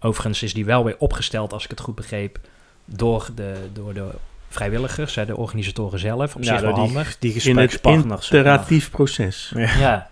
[0.00, 2.38] Overigens is die wel weer opgesteld, als ik het goed begreep,
[2.84, 4.08] door de, door de
[4.48, 6.34] vrijwilligers, hè, de organisatoren zelf.
[6.36, 7.18] Op Ja, zich wel door handig.
[7.18, 8.30] die In het gesprekspartners.
[8.30, 9.52] interactief proces.
[9.56, 10.10] Ja.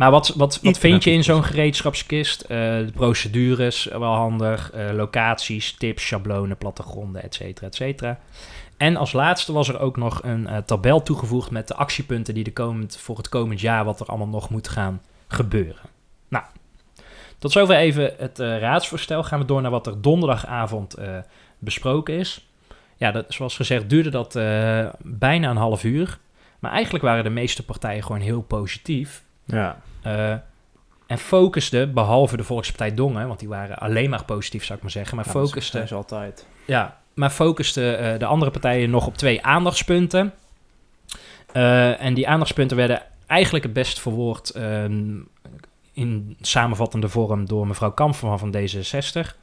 [0.00, 2.40] Maar wat, wat, wat vind je in zo'n gereedschapskist?
[2.40, 4.70] Eh, de procedures, wel handig.
[4.70, 8.18] eh, locaties, tips, schablonen, plattegronden, et cetera, et cetera.
[8.76, 12.44] En als laatste was er ook nog een eh, tabel toegevoegd met de actiepunten die
[12.44, 15.82] de komend, voor het komend jaar wat er allemaal nog moet gaan gebeuren.
[16.28, 16.44] Nou,
[17.38, 19.22] tot zover even het eh, raadsvoorstel.
[19.22, 21.18] Gaan we door naar wat er donderdagavond eh,
[21.58, 22.48] besproken is.
[22.96, 26.18] Ja, dat, zoals gezegd duurde dat eh, bijna een half uur.
[26.58, 29.24] Maar eigenlijk waren de meeste partijen gewoon heel positief.
[29.44, 29.80] Ja.
[30.02, 30.32] Eh,
[31.06, 34.92] en focusten, behalve de Volkspartij Dongen, want die waren alleen maar positief, zou ik maar
[34.92, 35.16] zeggen.
[35.16, 36.46] Maar Ja, dat zijn ze altijd.
[36.64, 40.32] ja, maar focusten eh, de andere partijen nog op twee aandachtspunten.
[41.52, 45.18] Eh, en die aandachtspunten werden eigenlijk het best verwoord ehm,
[45.92, 49.36] in samenvattende vorm door mevrouw Kampfer van D66.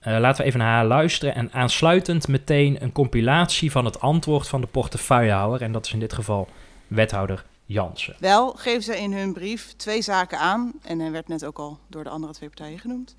[0.00, 4.48] Eh, laten we even naar haar luisteren en aansluitend meteen een compilatie van het antwoord
[4.48, 5.62] van de portefeuillehouder.
[5.62, 6.48] En dat is in dit geval
[6.86, 8.16] wethouder Jansen.
[8.18, 11.78] Wel geven ze in hun brief twee zaken aan, en hij werd net ook al
[11.88, 13.14] door de andere twee partijen genoemd,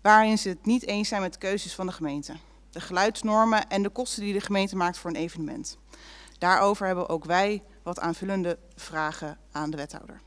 [0.00, 2.36] waarin ze het niet eens zijn met de keuzes van de gemeente.
[2.70, 5.78] De geluidsnormen en de kosten die de gemeente maakt voor een evenement.
[6.38, 10.20] Daarover hebben ook wij wat aanvullende vragen aan de wethouder.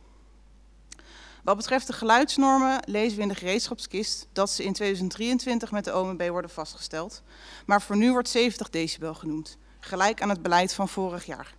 [1.44, 5.98] Wat betreft de geluidsnormen lezen we in de gereedschapskist dat ze in 2023 met de
[5.98, 7.24] OMB worden vastgesteld.
[7.66, 11.56] Maar voor nu wordt 70 decibel genoemd, gelijk aan het beleid van vorig jaar.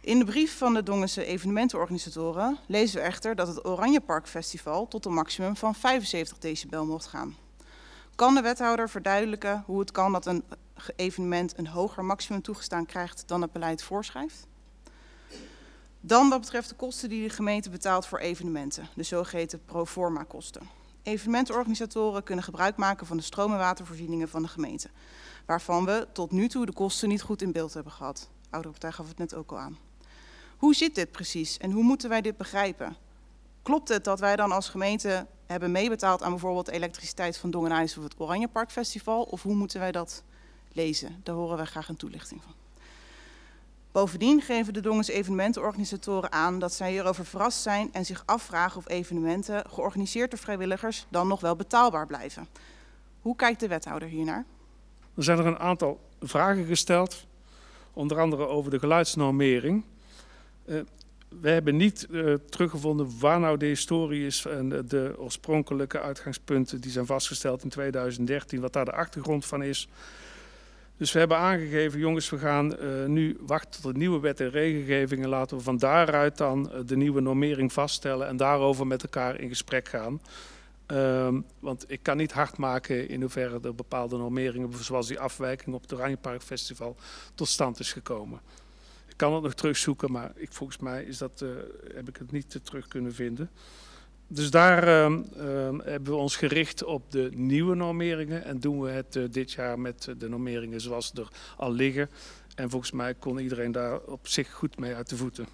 [0.00, 4.88] In de brief van de Dongense evenementenorganisatoren lezen we echter dat het Oranje Park Festival
[4.88, 7.36] tot een maximum van 75 decibel mocht gaan.
[8.14, 10.44] Kan de wethouder verduidelijken hoe het kan dat een
[10.96, 14.46] evenement een hoger maximum toegestaan krijgt dan het beleid voorschrijft?
[16.00, 20.68] Dan wat betreft de kosten die de gemeente betaalt voor evenementen, de zogeheten proforma kosten.
[21.02, 24.90] Evenementenorganisatoren kunnen gebruik maken van de stroom- en watervoorzieningen van de gemeente,
[25.46, 28.28] waarvan we tot nu toe de kosten niet goed in beeld hebben gehad.
[28.50, 29.89] Oudere partij gaf het net ook al aan.
[30.60, 32.96] Hoe zit dit precies en hoe moeten wij dit begrijpen?
[33.62, 38.04] Klopt het dat wij dan als gemeente hebben meebetaald aan bijvoorbeeld elektriciteit van Dongenhuis of
[38.04, 39.22] het Oranje Park Festival?
[39.22, 40.22] Of hoe moeten wij dat
[40.72, 41.20] lezen?
[41.22, 42.52] Daar horen wij graag een toelichting van.
[43.92, 48.88] Bovendien geven de Dongens evenementenorganisatoren aan dat zij hierover verrast zijn en zich afvragen of
[48.88, 52.48] evenementen georganiseerd door vrijwilligers dan nog wel betaalbaar blijven.
[53.22, 54.44] Hoe kijkt de wethouder hiernaar?
[55.14, 57.26] Er zijn er een aantal vragen gesteld,
[57.92, 59.84] onder andere over de geluidsnormering.
[60.70, 60.80] Uh,
[61.40, 66.90] we hebben niet uh, teruggevonden waar nou de historie is en de oorspronkelijke uitgangspunten die
[66.90, 69.88] zijn vastgesteld in 2013, wat daar de achtergrond van is.
[70.96, 74.50] Dus we hebben aangegeven, jongens, we gaan uh, nu wachten tot de nieuwe wet en
[74.50, 79.40] regelgeving en laten we van daaruit dan de nieuwe normering vaststellen en daarover met elkaar
[79.40, 80.20] in gesprek gaan.
[80.86, 85.74] Um, want ik kan niet hard maken in hoeverre er bepaalde normeringen, zoals die afwijking
[85.74, 86.96] op het Oranjepark Festival,
[87.34, 88.40] tot stand is gekomen
[89.20, 91.48] kan het nog terugzoeken, maar ik, volgens mij is dat, uh,
[91.94, 93.50] heb ik het niet terug kunnen vinden.
[94.26, 95.18] Dus daar uh,
[95.82, 100.14] hebben we ons gericht op de nieuwe normeringen en doen we het dit jaar met
[100.18, 102.10] de normeringen zoals er al liggen.
[102.54, 105.46] En volgens mij kon iedereen daar op zich goed mee uit de voeten.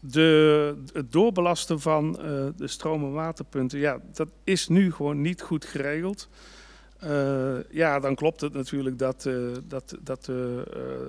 [0.00, 2.12] De, het doorbelasten van
[2.56, 6.28] de stroom- en waterpunten, ja, dat is nu gewoon niet goed geregeld.
[7.04, 10.36] Uh, ja, dan klopt het natuurlijk dat, uh, dat, dat uh,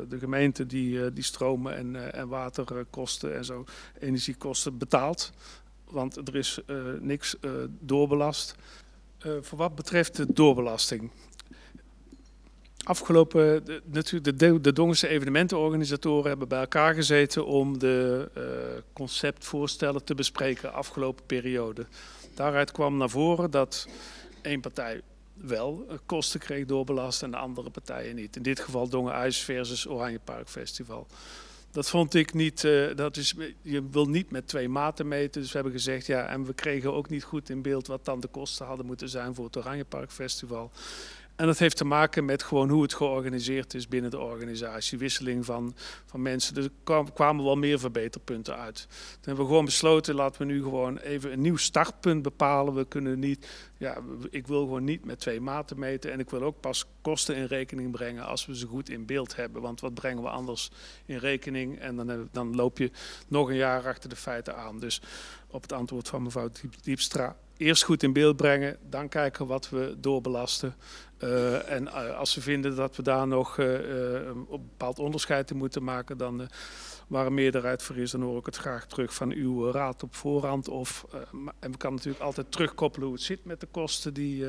[0.10, 3.65] de gemeente die, die stromen en, en waterkosten en zo
[3.99, 5.32] energiekosten betaalt.
[5.89, 6.60] Want er is
[6.99, 7.36] niks
[7.79, 8.56] doorbelast.
[9.41, 11.12] voor wat betreft de doorbelasting.
[12.84, 18.29] Afgelopen, de, de, de Dongense evenementenorganisatoren hebben bij elkaar gezeten om de
[18.93, 21.86] conceptvoorstellen te bespreken afgelopen periode.
[22.36, 23.88] Daaruit kwam naar voren dat
[24.41, 25.01] één partij
[25.33, 28.35] wel eh, kosten kreeg doorbelast en de andere partijen niet.
[28.35, 31.07] In dit geval Dongen IJs versus Oranje Park Festival.
[31.71, 35.41] Dat vond ik niet, uh, dat is, je wil niet met twee maten meten.
[35.41, 38.19] Dus we hebben gezegd, ja, en we kregen ook niet goed in beeld wat dan
[38.19, 40.71] de kosten hadden moeten zijn voor het Oranje Park Festival.
[41.35, 44.97] En dat heeft te maken met gewoon hoe het georganiseerd is binnen de organisatie.
[44.97, 46.55] Wisseling van, van mensen.
[46.55, 46.69] Er
[47.13, 48.87] kwamen wel meer verbeterpunten uit.
[48.87, 52.73] Toen hebben we gewoon besloten, laten we nu gewoon even een nieuw startpunt bepalen.
[52.73, 53.97] We kunnen niet, ja,
[54.29, 56.11] ik wil gewoon niet met twee maten meten.
[56.11, 59.35] En ik wil ook pas kosten in rekening brengen als we ze goed in beeld
[59.35, 59.61] hebben.
[59.61, 60.71] Want wat brengen we anders
[61.05, 61.79] in rekening?
[61.79, 62.91] En dan, dan loop je
[63.27, 64.79] nog een jaar achter de feiten aan.
[64.79, 65.01] Dus
[65.47, 66.49] op het antwoord van mevrouw
[66.81, 70.75] Diepstra eerst goed in beeld brengen, dan kijken wat we doorbelasten.
[71.19, 73.73] Uh, en uh, als we vinden dat we daar nog uh,
[74.25, 76.49] een bepaald onderscheid in moeten maken, dan
[77.07, 80.15] waar een meerderheid voor is, dan hoor ik het graag terug van uw raad op
[80.15, 80.67] voorhand.
[80.67, 81.05] Of,
[81.59, 84.45] en we kan natuurlijk altijd terugkoppelen hoe het zit met de kosten die,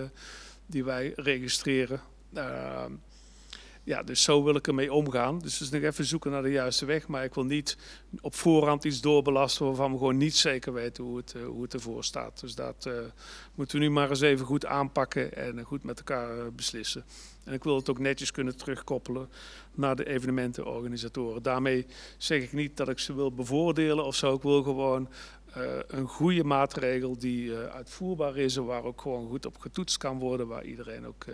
[0.66, 2.00] die wij registreren.
[3.84, 5.38] Ja, dus zo wil ik ermee omgaan.
[5.38, 7.06] Dus, dus nog even zoeken naar de juiste weg.
[7.06, 7.76] Maar ik wil niet
[8.20, 11.74] op voorhand iets doorbelasten waarvan we gewoon niet zeker weten hoe het, uh, hoe het
[11.74, 12.40] ervoor staat.
[12.40, 12.94] Dus dat uh,
[13.54, 17.04] moeten we nu maar eens even goed aanpakken en goed met elkaar beslissen.
[17.44, 19.28] En ik wil het ook netjes kunnen terugkoppelen
[19.74, 21.42] naar de evenementenorganisatoren.
[21.42, 24.34] Daarmee zeg ik niet dat ik ze wil bevoordelen of zo.
[24.34, 25.08] Ik wil gewoon
[25.86, 30.46] een goede maatregel die uitvoerbaar is en waar ook gewoon goed op getoetst kan worden.
[30.46, 31.24] Waar iedereen ook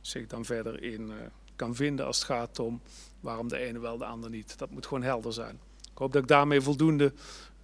[0.00, 1.12] zich dan verder in
[1.58, 2.80] kan vinden als het gaat om
[3.20, 4.58] waarom de ene wel, de ander niet.
[4.58, 5.58] Dat moet gewoon helder zijn.
[5.92, 7.12] Ik hoop dat ik daarmee voldoende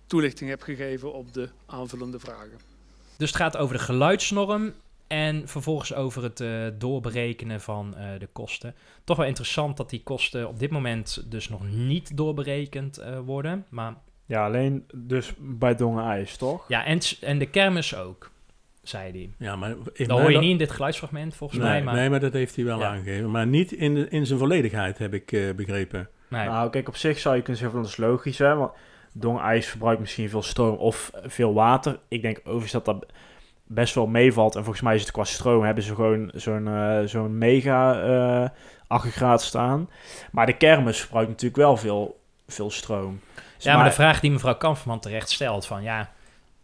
[0.07, 2.59] toelichting heb gegeven op de aanvullende vragen.
[3.16, 4.72] Dus het gaat over de geluidsnorm.
[5.07, 8.74] En vervolgens over het eh, doorberekenen van eh, de kosten.
[9.04, 13.66] Toch wel interessant dat die kosten op dit moment dus nog niet doorberekend eh, worden.
[13.68, 13.94] Maar
[14.26, 16.64] Ja, alleen dus bij Dongen IJs, toch?
[16.68, 18.30] ja, en, en de kermis ook,
[18.88, 19.31] zei hij.
[19.38, 21.83] Ja, maar in Dat hoor je niet in dit geluidsfragment volgens nee, mij.
[21.83, 22.88] Maar, nee, maar dat heeft hij wel Ja.
[22.88, 23.31] aangegeven.
[23.31, 26.09] Maar niet in, de, in zijn volledigheid, heb ik eh, begrepen.
[26.29, 26.47] nee.
[26.49, 28.55] Nou, kijk, op zich zou je kunnen zeggen van dat is logisch, hè.
[28.55, 28.73] Want
[29.16, 31.99] Dongen IJs verbruikt misschien veel stroom of veel water.
[32.09, 33.07] Ik denk overigens dat dat
[33.66, 34.55] best wel meevalt.
[34.55, 38.51] En volgens mij is het qua stroom hebben ze gewoon zo'n eh, zo'n mega eh
[38.87, 39.90] aggregaat staan.
[40.33, 43.20] Maar de kermis verbruikt natuurlijk wel veel, veel stroom.
[43.57, 46.11] Dus Ja, maar de vraag die mevrouw Kampferman terecht stelt van ja,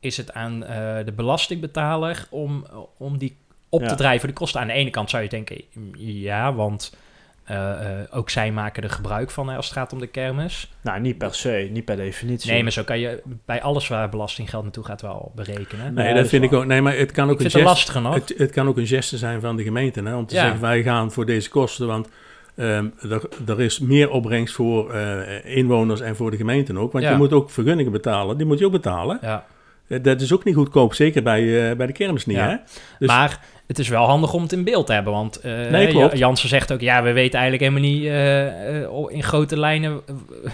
[0.00, 2.64] is het aan eh, de belastingbetaler om,
[2.96, 3.36] om die
[3.68, 3.86] op Ja.
[3.88, 4.60] te drijven, de kosten?
[4.60, 5.60] Aan de ene kant zou je denken,
[5.96, 6.96] ja, want
[7.44, 10.70] eh, eh, ook zij maken er gebruik van hè, als het gaat om de kermis.
[10.82, 12.50] Nou, niet per se, niet per definitie.
[12.52, 15.94] Nee, maar zo kan je bij alles waar belastinggeld naartoe gaat wel berekenen.
[15.94, 16.64] Nee, dat vind ik ook.
[16.64, 18.14] Nee, maar het kan ook Ik een vind het gest- lastig nog.
[18.14, 20.40] Het, het kan ook een geste zijn van de gemeente, hè, om te Ja.
[20.40, 22.08] zeggen wij gaan voor deze kosten, want
[22.56, 26.92] ehm, er, er is meer opbrengst voor eh, inwoners en voor de gemeenten ook.
[26.92, 27.10] Want Ja.
[27.10, 29.18] je moet ook vergunningen betalen, die moet je ook betalen.
[29.22, 29.44] Ja.
[29.90, 32.36] Eh, Dat is ook niet goedkoop, zeker bij, eh, bij de kermis niet.
[32.36, 32.48] Ja.
[32.48, 32.56] Hè?
[32.98, 35.12] Dus- Maar het is wel handig om het in beeld te hebben.
[35.12, 40.00] Want eh, Nee, Jansen zegt ook, ja, we weten eigenlijk helemaal niet in grote lijnen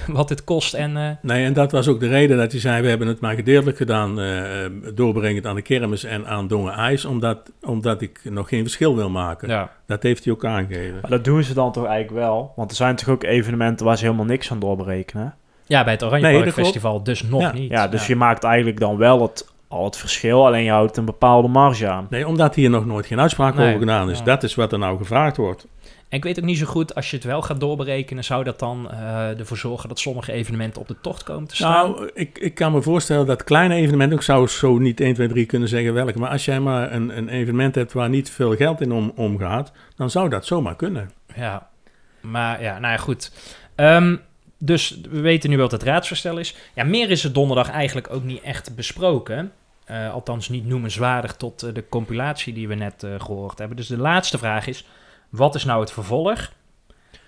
[0.07, 0.75] wat het kost.
[0.75, 3.21] En eh, Nee, en dat was ook de reden dat hij zei, we hebben het
[3.21, 4.19] maar gedeeltelijk gedaan,
[4.95, 9.11] doorbrengend aan de kermis en aan Dongen IJs, omdat, omdat ik nog geen verschil wil
[9.11, 9.49] maken.
[9.49, 9.71] ja.
[9.87, 10.99] Dat heeft hij ook aangegeven.
[11.01, 12.53] Maar dat doen ze dan toch eigenlijk wel?
[12.57, 15.35] Want er zijn natuurlijk ook evenementen waar ze helemaal niks aan doorberekenen.
[15.67, 16.53] Ja, bij het Oranje Nee.
[16.53, 17.53] Festival dus nog Ja.
[17.53, 17.71] niet.
[17.71, 21.05] Ja, dus je maakt eigenlijk dan wel het, al het verschil, alleen je houdt een
[21.05, 22.07] bepaalde marge aan.
[22.11, 23.67] Nee, omdat hier nog nooit geen uitspraak Nee.
[23.69, 24.19] over gedaan is.
[24.19, 24.25] Ja.
[24.25, 25.67] Dat is wat er nou gevraagd wordt.
[26.09, 28.59] En ik weet ook niet zo goed, als je het wel gaat doorberekenen, zou dat
[28.59, 31.91] dan eh, ervoor zorgen dat sommige evenementen op de tocht komen te staan?
[31.91, 35.29] Nou, ik, ik kan me voorstellen dat kleine evenementen, ik zou zo niet 1, 2,
[35.29, 38.57] 3 kunnen zeggen welke, maar als jij maar een, een evenement hebt waar niet veel
[38.57, 41.11] geld in om, omgaat, dan zou dat zomaar kunnen.
[41.37, 41.69] Ja,
[42.21, 43.33] maar ja, nou ja, goed.
[43.75, 44.17] Ehm,
[44.59, 46.55] dus we weten nu wat het raadsvoorstel is.
[46.75, 49.53] Ja, meer is er donderdag eigenlijk ook niet echt besproken.
[49.87, 53.77] Eh, althans niet noemenswaardig tot eh, de compilatie die we net eh, gehoord hebben.
[53.77, 54.87] Dus de laatste vraag is,
[55.29, 56.53] wat is nou het vervolg?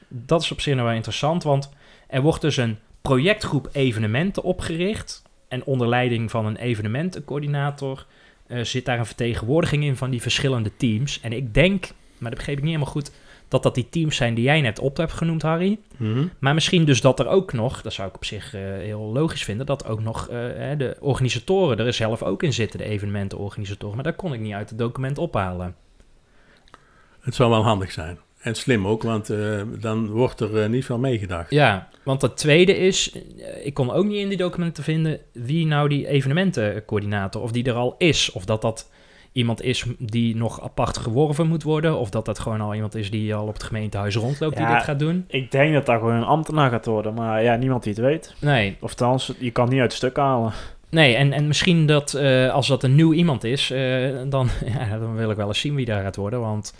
[0.08, 1.70] Dat is op zich nog wel interessant, want
[2.06, 5.22] er wordt dus een projectgroep evenementen opgericht.
[5.48, 8.06] En onder leiding van een evenementencoördinator
[8.62, 11.20] zit daar een vertegenwoordiging in van die verschillende teams.
[11.20, 13.12] En ik denk, maar dat begreep ik niet helemaal goed,
[13.48, 15.78] dat dat die teams zijn die jij net op hebt genoemd, Harry.
[15.96, 16.26] Mhm.
[16.38, 19.44] Maar misschien dus dat er ook nog, dat zou ik op zich eh, heel logisch
[19.44, 20.36] vinden, dat ook nog eh,
[20.78, 23.94] de organisatoren er zelf ook in zitten, de evenementenorganisatoren.
[23.94, 25.76] Maar dat kon ik niet uit het document ophalen.
[27.20, 28.18] Het zou wel handig zijn.
[28.38, 31.50] En slim ook, want eh, dan wordt er niet veel meegedacht.
[31.50, 33.16] Ja, want het tweede is,
[33.62, 37.74] ik kon ook niet in die documenten vinden wie nou die evenementencoördinator, of die er
[37.74, 38.90] al is, of dat dat
[39.38, 43.10] iemand is die nog apart geworven moet worden, of dat dat gewoon al iemand is
[43.10, 44.74] die al op het gemeentehuis rondloopt die Ja.
[44.74, 45.24] dit gaat doen.
[45.28, 48.34] Ik denk dat dat gewoon een ambtenaar gaat worden, maar ja, niemand die het weet.
[48.40, 50.52] Nee, Of althans, je kan niet uit het stuk halen.
[50.90, 54.48] Nee, en, en misschien dat eh, als dat een nieuw iemand is, eh, dan,
[54.78, 56.40] ja, dan wil ik wel eens zien wie daar gaat worden.
[56.40, 56.74] Want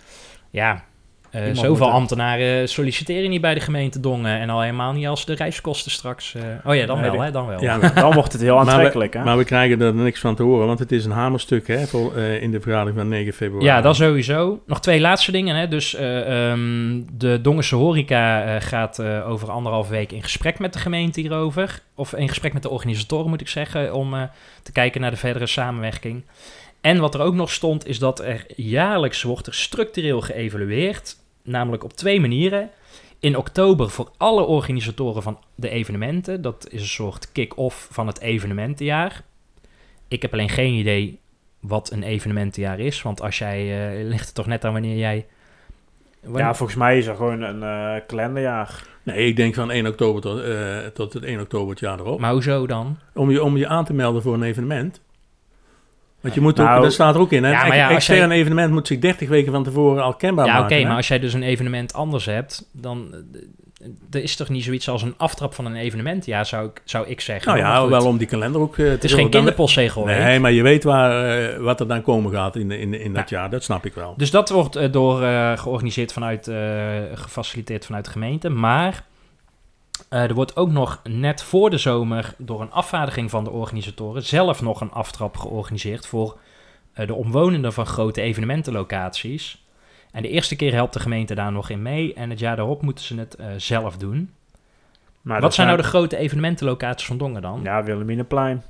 [0.49, 0.83] ja,
[1.31, 4.39] eh, Iemand zoveel er- ambtenaren solliciteren niet bij de gemeente Dongen.
[4.39, 6.35] En al helemaal niet als de reiskosten straks...
[6.35, 7.61] eh, oh ja, dan Nee, wel, de- hè, dan wel.
[7.61, 9.23] Ja, Dan wordt het heel Maar we- aantrekkelijk, hè?
[9.23, 12.15] Maar we krijgen er niks van te horen, want het is een hamerstuk hè, voor,
[12.15, 13.65] eh, in de vergadering van 9 februari.
[13.65, 14.61] Ja, dat sowieso.
[14.67, 15.55] Nog twee laatste dingen.
[15.55, 15.67] Hè.
[15.67, 20.79] Dus eh, ehm, de Dongense horeca gaat eh, over anderhalf week in gesprek met de
[20.79, 21.81] gemeente hierover.
[21.95, 24.21] Of in gesprek met de organisatoren, moet ik zeggen, om eh,
[24.63, 26.23] te kijken naar de verdere samenwerking.
[26.81, 31.17] En wat er ook nog stond, is dat er jaarlijks wordt er structureel geëvalueerd.
[31.43, 32.69] Namelijk op twee manieren.
[33.19, 36.41] In oktober voor alle organisatoren van de evenementen.
[36.41, 39.23] Dat is een soort kick-off van het evenementenjaar.
[40.07, 41.19] Ik heb alleen geen idee
[41.59, 43.01] wat een evenementenjaar is.
[43.01, 45.25] Want als jij, eh, ligt het toch net aan wanneer jij...
[46.33, 48.83] Ja, volgens mij is er gewoon een eh kalenderjaar.
[49.03, 52.19] Nee, ik denk van 1 oktober tot, eh, tot het 1 oktober het jaar erop.
[52.19, 52.97] Maar hoezo dan?
[53.13, 55.01] Om, je, om je aan te melden voor een evenement.
[56.21, 57.49] Want je moet Nou, ook, dat staat er ook in, hè?
[57.51, 60.59] ja, maar Een ja, als evenement moet zich 30 weken van tevoren al kenbaar ja,
[60.59, 60.87] oké, maken.
[60.87, 63.07] maar als jij dus een evenement anders hebt, dan...
[63.33, 63.41] eh,
[64.11, 67.21] Er is toch niet zoiets als een aftrap van een evenementjaar, zou ik, zou ik
[67.21, 67.47] zeggen.
[67.57, 70.39] Nou ja, wel om die kalender ook eh, te Het is geen kinderpostzegel, Nee, weet.
[70.39, 73.49] maar je weet waar, eh, wat er dan komen gaat in, in, in dat jaar.
[73.49, 74.13] Dat snap ik wel.
[74.17, 75.17] Dus dat wordt door
[75.57, 76.51] georganiseerd vanuit,
[77.13, 78.49] gefaciliteerd vanuit de gemeente.
[78.49, 79.03] Maar
[80.09, 84.23] eh, er wordt ook nog net voor de zomer door een afvaardiging van de organisatoren
[84.23, 86.39] zelf nog een aftrap georganiseerd voor
[86.93, 89.67] eh, de omwonenden van grote evenementenlocaties.
[90.11, 92.81] En de eerste keer helpt de gemeente daar nog in mee en het jaar daarop
[92.81, 94.33] moeten ze het eh, zelf doen.
[95.21, 97.59] Maar Wat zijn nou de grote evenementenlocaties van Dongen dan?
[97.63, 98.63] Ja, Wilhelminaplein.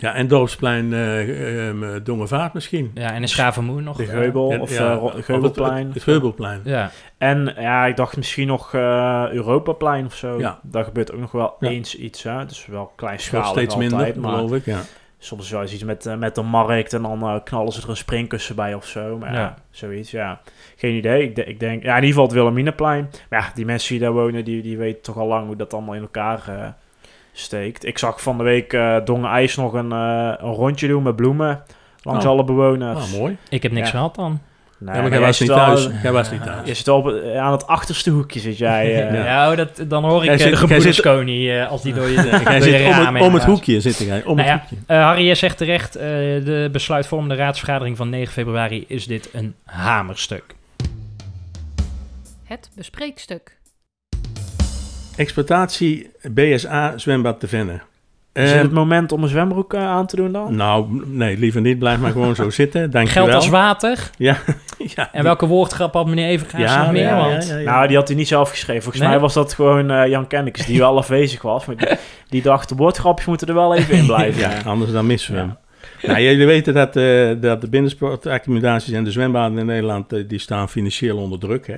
[0.00, 2.90] Ja, en Dorpsplein eh ehm, eh, Dongevaart misschien.
[2.94, 3.96] Ja, en in Schavenmoer nog.
[3.96, 5.84] De eh, Geubel of ja, eh, Ro- of het- Geubelplein.
[5.86, 6.60] Het, het Geubelplein.
[6.64, 6.90] ja.
[7.18, 10.38] En ja, ik dacht misschien nog eh Europaplein of zo.
[10.38, 10.58] Ja.
[10.62, 11.68] Daar gebeurt ook nog wel Ja.
[11.68, 12.22] eens iets.
[12.22, 12.46] Hè?
[12.46, 13.90] Dus wel Nog kleinschalig steeds altijd.
[13.90, 14.64] minder, maar geloof ik.
[14.64, 14.80] Ja.
[15.22, 17.88] soms wel eens iets met, eh, met de markt en dan eh, knallen ze er
[17.88, 19.18] een springkussen bij of zo.
[19.18, 19.54] Maar ja, Ja.
[19.70, 20.40] zoiets, ja.
[20.76, 21.22] Geen idee.
[21.22, 23.10] Ik, de- ik denk, ja, in ieder geval het Wilhelminaplein.
[23.30, 25.72] Maar ja, die mensen die daar wonen, die, die weten toch al lang hoe dat
[25.74, 26.66] allemaal in elkaar eh,
[27.32, 27.84] steekt.
[27.86, 31.16] Ik zag van de week eh Dongen IJs nog een, eh, een rondje doen met
[31.16, 31.62] bloemen
[32.02, 32.30] langs Oh.
[32.30, 33.12] alle bewoners.
[33.12, 33.36] Ah, mooi.
[33.48, 33.92] Ik heb niks Ja.
[33.96, 34.40] gehad dan.
[34.78, 35.88] Nee, ja, maar jij was niet thuis.
[36.02, 36.68] Jij was niet thuis.
[36.68, 38.94] Je zit op, het- aan het achterste hoekje, zit jij.
[39.08, 39.24] eh.
[39.24, 39.50] Ja.
[39.50, 41.82] Oh, dat, dan hoor ik Jij eh, zit- de jij gebroeders zit- Koning eh, als
[41.82, 44.24] die door je, door Jij je zit om raam het, om het hoekje, zit jij.
[44.24, 44.76] Om Nou het ja, hoekje.
[44.94, 46.02] eh, Harry, zegt terecht, eh,
[46.44, 50.44] de besluitvormende raadsvergadering van 9 februari is dit een hamerstuk.
[52.44, 53.58] Het bespreekstuk.
[55.20, 57.80] Exploitatie BSA zwembad te Venne.
[58.32, 60.54] Is het het moment om een zwembroek eh, aan te doen dan?
[60.56, 61.78] nou, nee, liever niet.
[61.78, 62.90] Blijf maar gewoon zo zitten.
[62.90, 63.24] Dankjewel.
[63.24, 64.10] Geld als water.
[64.18, 64.36] Ja,
[64.96, 65.08] ja.
[65.12, 67.02] En welke woordgrap had meneer Evergaas Ja, nog meer?
[67.02, 67.70] ja, ja, Want ja, ja.
[67.74, 68.82] Nou, die had hij niet zelf geschreven.
[68.82, 69.12] Volgens Nee?
[69.12, 71.64] mij was dat gewoon eh, Jan Kennekes, die wel afwezig was.
[71.66, 71.88] Maar die,
[72.28, 74.40] die dacht, de woordgrapjes moeten er wel even in blijven.
[74.50, 75.56] Ja, anders dan missen we hem.
[76.02, 80.38] Nou, jullie weten dat, eh, dat de binnensportaccommodaties en de zwembaden in Nederland, eh, die
[80.38, 81.66] staan financieel onder druk.
[81.66, 81.74] Hè.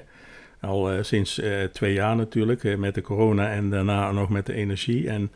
[0.62, 4.46] Al eh, sinds eh, twee jaar natuurlijk, eh, met de corona en daarna nog met
[4.46, 5.08] de energie.
[5.08, 5.30] En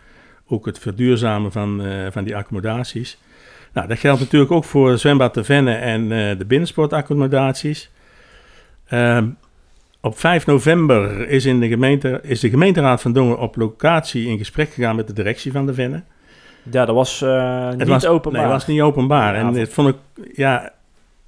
[0.48, 3.18] ook het verduurzamen van, van die accommodaties.
[3.72, 6.08] Nou, dat geldt natuurlijk ook voor zwembad de Venne en
[6.38, 7.90] de binnensportaccommodaties.
[8.86, 9.28] Ehm,
[10.00, 14.38] op 5 november is, in de gemeente, is de gemeenteraad van Dongen op locatie in
[14.38, 16.02] gesprek gegaan met de directie van de Venne.
[16.70, 18.40] Ja, dat was niet Het was, openbaar.
[18.40, 19.34] Nee, het was niet openbaar.
[19.34, 19.96] En dit vond ik,
[20.36, 20.72] ja,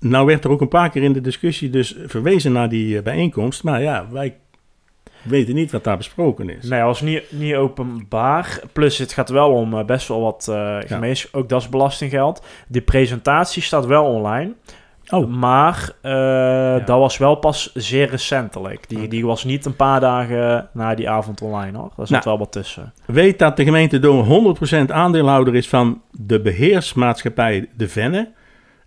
[0.01, 3.03] nou werd er ook een paar keer in de discussie dus verwezen naar die eh,
[3.03, 3.63] bijeenkomst.
[3.63, 4.37] Maar ja, wij
[5.23, 6.69] weten niet wat daar besproken is.
[6.69, 8.61] Nee, het was niet, niet openbaar.
[8.73, 11.33] Plus, het gaat wel om eh, best wel wat eh gemeens.
[11.33, 12.43] Ook dat is belastinggeld.
[12.69, 14.53] Die presentatie staat wel online.
[15.11, 15.29] Oh.
[15.29, 18.89] Maar eh, dat was wel pas zeer recentelijk.
[18.89, 21.93] Die, die was niet een paar dagen na die avond online hoor.
[21.97, 22.23] Daar zat Nou.
[22.25, 22.93] wel wat tussen.
[23.07, 24.57] Weet dat de gemeente Dongen
[24.89, 28.29] 100% aandeelhouder is van de beheersmaatschappij De Venne.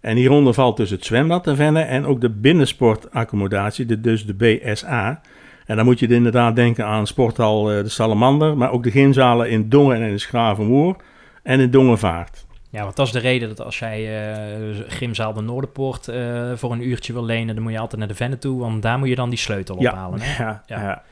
[0.02, 4.34] En hieronder valt dus het zwembad De Venne en ook de binnensportaccommodatie, de, dus de
[4.34, 5.22] BSA.
[5.66, 9.50] En dan moet je inderdaad denken aan sporthal eh, De Salamander, maar ook de gymzalen
[9.50, 10.96] in Dongen en in Schravenmoer
[11.44, 12.46] en in Dongenvaart.
[12.70, 16.72] Ja, want dat is de reden dat als jij eh Grimzaal de Noorderpoort eh, voor
[16.72, 19.08] een uurtje wil lenen, dan moet je altijd naar de Venne toe, want daar moet
[19.08, 19.92] je dan die sleutel Ja.
[19.92, 20.20] ophalen.
[20.22, 20.44] Hè?
[20.44, 20.80] Ja, Ja.
[20.82, 21.04] ja.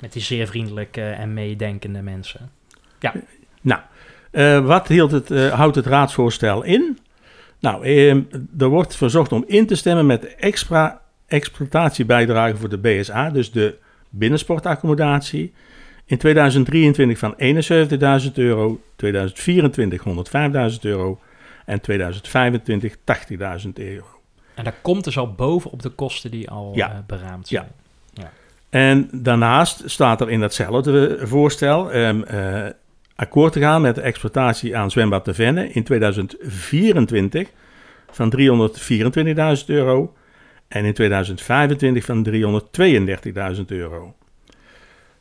[0.00, 2.50] Met die zeer vriendelijke en meedenkende mensen.
[3.60, 3.80] Nou,
[4.30, 6.98] eh, wat hield het, houdt het raadsvoorstel in?
[7.60, 8.10] Nou, eh,
[8.58, 13.78] er wordt verzocht om in te stemmen met extra exploitatiebijdrage voor de BSA, dus de
[14.10, 15.52] binnensportaccommodatie.
[16.04, 21.20] In 2023 van 71.000 euro, 2024 105.000 euro
[21.64, 24.06] en 2025 80.000 euro.
[24.54, 26.90] En daar komt dus al bovenop de kosten die al Ja.
[26.92, 27.60] eh, beraamd Ja.
[27.60, 27.72] zijn.
[28.70, 32.66] En daarnaast staat er in datzelfde voorstel ehm, eh,
[33.18, 37.48] akkoord te gaan met de exploitatie aan zwembad de Venne in 2024
[38.10, 38.32] van
[39.60, 40.12] 324.000 euro
[40.68, 42.26] en in 2025 van
[43.56, 44.14] 332.000 euro.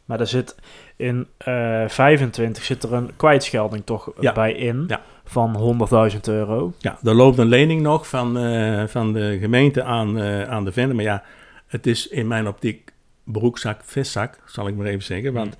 [0.05, 0.55] Maar er zit
[0.95, 4.33] in eh 25 zit er een kwijtschelding toch Ja.
[4.33, 5.01] bij in Ja.
[5.25, 6.73] van 100.000 euro.
[6.77, 10.71] Ja, er loopt een lening nog van, eh, van de gemeente aan, eh, aan de
[10.71, 11.23] Venne, maar ja,
[11.67, 12.91] het is in mijn optiek
[13.23, 15.57] broekzak, vestzak, zal ik maar even zeggen, want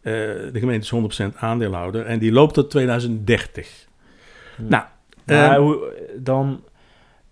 [0.00, 0.12] eh,
[0.52, 3.86] de gemeente is 100% aandeelhouder en die loopt tot 2030.
[4.56, 4.62] Hm.
[4.68, 4.84] Nou,
[5.24, 5.74] Maar ehm,
[6.16, 6.62] dan,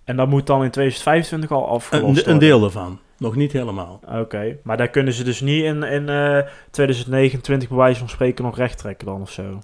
[0.05, 2.33] en dat moet dan in 2025 al afgelost Een, worden?
[2.33, 2.99] een deel daarvan.
[3.19, 4.01] Nog niet helemaal.
[4.07, 6.39] Oké, maar daar kunnen ze dus niet in, in eh
[6.71, 9.63] 2029 bij wijze van spreken nog recht trekken dan of zo?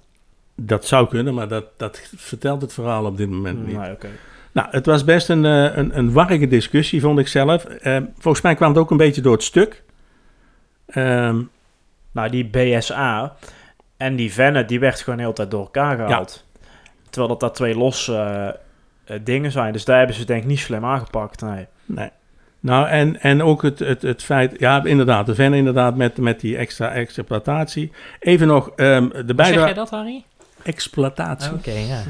[0.55, 3.77] Dat zou kunnen, maar dat, dat vertelt het verhaal op dit moment niet.
[3.77, 4.09] Nee, oké.
[4.53, 7.65] Nou, het was best een, eh, een, een warrige discussie, vond ik zelf.
[7.65, 9.83] Eh, volgens mij kwam het ook een beetje door het stuk.
[10.87, 11.43] Ehm,
[12.15, 13.37] Nou, die BSA
[13.97, 16.45] en die Venne, die werd gewoon de hele tijd door elkaar gehaald.
[17.11, 18.49] Terwijl dat daar twee losse eh,
[19.17, 19.73] eh, dingen zijn.
[19.73, 21.67] Dus daar hebben ze denk ik niet slim aangepakt, nee.
[21.85, 22.11] nee.
[22.61, 26.41] Nou, en, en ook het, het, het feit, ja, inderdaad, de Venne inderdaad met, met
[26.41, 27.93] die extra exploitatie.
[28.21, 29.65] Even nog, ehm, de Hoe zeg bijdrage...
[29.65, 30.25] jij dat, Harry?
[30.63, 31.53] Exploitatie.
[31.53, 32.03] Oké, ja.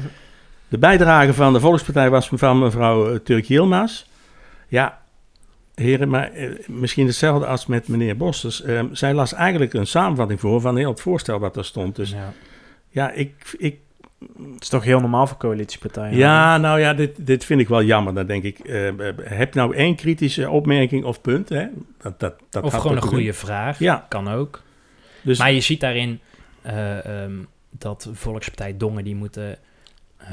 [0.67, 4.03] De bijdrage van de Volkspartij was van mevrouw eh, Turk Yilmaz.
[4.67, 4.99] Ja,
[5.75, 8.61] heren, maar eh, misschien hetzelfde als met meneer Bosters.
[8.61, 11.95] Ehm, zij las eigenlijk een samenvatting voor van heel het voorstel wat er stond.
[11.95, 12.33] Dus ja.
[12.89, 13.77] ja, ik, ik,
[14.53, 16.17] Het is toch heel normaal voor coalitiepartijen?
[16.17, 18.13] ja, nou ja, dit, dit vind ik wel jammer.
[18.13, 21.49] Dan denk ik, eh, eh, heb je nou één kritische opmerking of punt?
[21.49, 21.65] Hè?
[22.01, 23.79] Dat, dat, dat Of gewoon een goede vraag.
[23.79, 24.05] Ja.
[24.09, 24.63] Kan ook.
[25.21, 26.19] Dus Maar je ziet daarin
[26.61, 27.33] eh, ehm,
[27.69, 29.57] dat Volkspartij Dongen, die moeten
[30.17, 30.27] eh,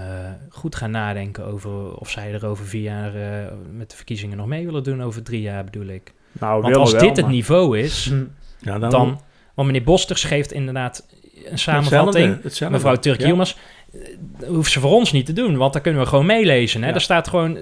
[0.48, 4.46] goed gaan nadenken over of zij er over vier jaar eh, met de verkiezingen nog
[4.46, 5.02] mee willen doen.
[5.02, 6.12] Over drie jaar bedoel ik.
[6.32, 8.10] Nou, Want als wel, dit het maar- niveau is.
[8.64, 9.20] Ja, dan, dan...
[9.54, 11.06] Want meneer Bosters geeft inderdaad
[11.44, 12.14] een samenvatting.
[12.14, 12.76] Hetzelfde, hetzelfde.
[12.76, 13.26] Mevrouw Turk Ja.
[13.26, 13.54] Yilmaz,
[13.92, 16.82] eh, hoeft ze voor ons niet te doen, want daar kunnen we gewoon meelezen.
[16.82, 16.88] Hè?
[16.88, 16.94] Ja.
[16.94, 17.58] Er staat gewoon...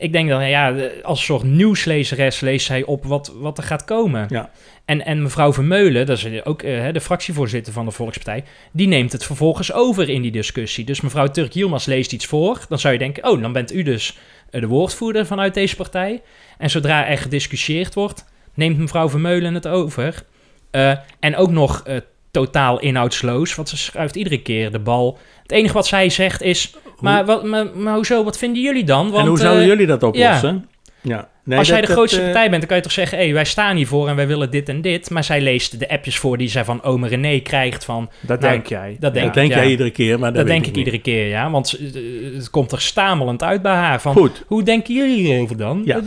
[0.00, 4.26] Ik denk dan, ja, als soort nieuwslezeres leest zij op wat, wat er gaat komen.
[4.28, 4.50] Ja.
[4.84, 9.12] En, en mevrouw Vermeulen, dat is ook eh, de fractievoorzitter van de Volkspartij, die neemt
[9.12, 10.84] het vervolgens over in die discussie.
[10.84, 13.82] Dus mevrouw Turk Yilmaz leest iets voor, dan zou je denken, oh, dan bent u
[13.82, 14.18] dus
[14.50, 16.22] eh, de woordvoerder vanuit deze partij.
[16.58, 18.24] En zodra er gediscussieerd wordt,
[18.54, 20.22] neemt mevrouw Vermeulen het over.
[20.70, 21.82] Eh, en ook nog
[22.30, 25.18] totaal inhoudsloos, want ze schuift iedere keer de bal.
[25.42, 29.10] Het enige wat zij zegt is, maar, wat, maar, maar hoezo, wat vinden jullie dan?
[29.10, 30.68] Want, en hoe zouden eh, jullie dat oplossen?
[31.02, 31.28] Ja.
[31.44, 33.18] Nee, als jij de grootste dat, eh, partij bent, dan kan je toch zeggen...
[33.18, 35.10] hé, wij staan hiervoor en wij willen dit en dit.
[35.10, 38.10] Maar zij leest de appjes voor die zij van ome René krijgt van...
[38.20, 38.96] Dat Nou, denk jij.
[38.98, 41.50] Dat denk, dat denk ik, jij iedere keer, maar dat, denk ik iedere keer, ja.
[41.50, 42.02] Want eh,
[42.34, 44.00] het komt er stamelend uit bij haar.
[44.00, 44.44] Van, Goed.
[44.46, 45.82] Hoe denken jullie hierover dan?
[45.84, 46.00] Ja.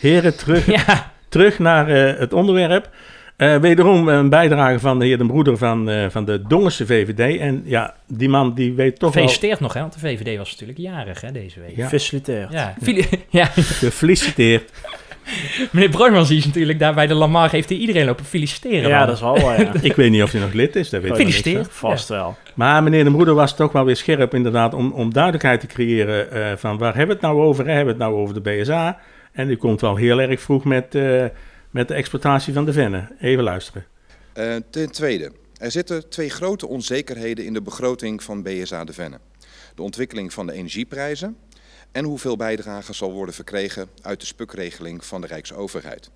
[0.00, 0.86] Heren, terug,
[1.28, 2.90] terug naar het onderwerp.
[3.36, 7.38] Eh, wederom een bijdrage van de heer Den Broeder van, eh, van de Dongense VVD.
[7.38, 9.10] En ja, die man die weet toch wel...
[9.10, 9.80] gefeliciteerd nog, hè.
[9.80, 11.76] Want de VVD was natuurlijk jarig, hè, deze week.
[11.76, 11.88] Ja.
[11.88, 12.50] Faciliteerd.
[13.30, 13.44] Ja.
[13.54, 14.72] Gefeliciteerd.
[15.72, 17.50] meneer Broijmans die is natuurlijk daar bij de Lamar...
[17.50, 18.88] heeft hij iedereen lopen feliciteren.
[18.88, 19.72] Ja, dat is wel waar, ja.
[19.82, 21.26] Ik weet niet of hij nog lid is, dat weet ik niet.
[21.26, 21.68] Gefeliciteerd.
[21.70, 22.36] Vast wel.
[22.54, 26.30] Maar meneer de Broeder was toch wel weer scherp inderdaad om, om duidelijkheid te creëren
[26.30, 27.64] eh, van waar hebben we het nou over?
[27.64, 27.72] Hè?
[27.72, 28.98] Hebben we het nou over de BSA?
[29.32, 31.24] En u komt wel heel erg vroeg met, eh,
[31.76, 33.16] met de exploitatie van de vennen.
[33.20, 33.86] Even luisteren.
[34.32, 39.18] Eh, ten tweede, er zitten twee grote onzekerheden in de begroting van BSA de Venne.
[39.74, 41.36] De ontwikkeling van de energieprijzen
[41.92, 46.10] en hoeveel bijdrage zal worden verkregen uit de spukregeling van de Rijksoverheid.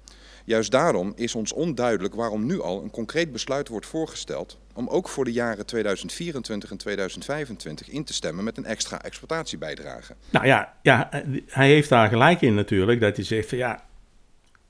[0.44, 5.08] Juist daarom is ons onduidelijk waarom nu al een concreet besluit wordt voorgesteld om ook
[5.08, 10.14] voor de jaren 2024 en 2025 in te stemmen met een extra exploitatiebijdrage.
[10.30, 11.08] Nou ja, ja,
[11.46, 13.00] hij heeft daar gelijk in natuurlijk.
[13.00, 13.88] Dat hij zegt van ja,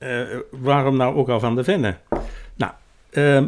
[0.01, 1.99] eh, waarom nou ook al van de vennen?
[2.55, 2.71] Nou,
[3.09, 3.47] ehm,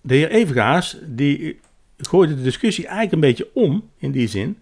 [0.00, 1.60] de heer Evengaas die
[1.96, 4.58] gooide de discussie eigenlijk een beetje om in die zin.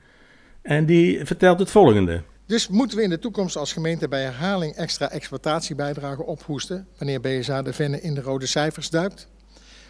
[0.63, 2.23] En die vertelt het volgende.
[2.47, 7.63] Dus moeten we in de toekomst als gemeente bij herhaling extra exploitatiebijdragen ophoesten wanneer BSA
[7.63, 9.29] de Venne in de rode cijfers duikt?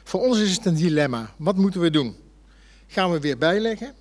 [0.05, 1.31] Voor ons is het een dilemma.
[1.37, 2.17] Wat moeten we doen?
[2.87, 3.93] Gaan we weer bijleggen?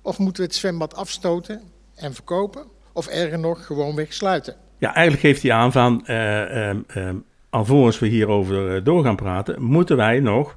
[0.00, 1.60] Of moeten we het zwembad afstoten
[1.94, 2.64] en verkopen?
[2.92, 4.56] Of erger nog, gewoon weg sluiten?
[4.82, 7.16] Ja, eigenlijk geeft hij aan van, eh, ehm, ehm,
[7.50, 10.56] alvorens we hierover eh, door gaan praten, moeten wij nog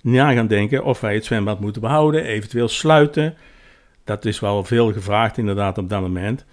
[0.00, 3.34] na gaan denken of wij het zwembad moeten behouden, eventueel sluiten.
[4.04, 6.44] Dat is wel veel gevraagd inderdaad op dat moment.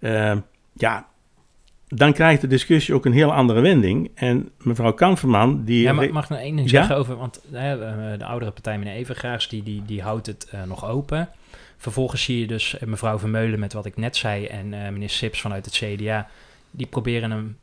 [0.00, 0.38] Ehm,
[0.72, 1.06] ja,
[1.86, 4.10] dan krijgt de discussie ook een heel andere wending.
[4.14, 5.82] En mevrouw Kamferman, die...
[5.82, 6.78] Ja, maar mag ik nog één ding Ja?
[6.78, 7.16] zeggen over...
[7.16, 7.72] Want eh,
[8.18, 11.28] de oudere partij, meneer Evergraars, die, die, die houdt het nog open.
[11.80, 14.46] Vervolgens zie je dus eh, mevrouw Vermeulen met wat ik net zei...
[14.46, 16.28] en eh, meneer Sips vanuit het CDA...
[16.70, 17.58] die proberen hem...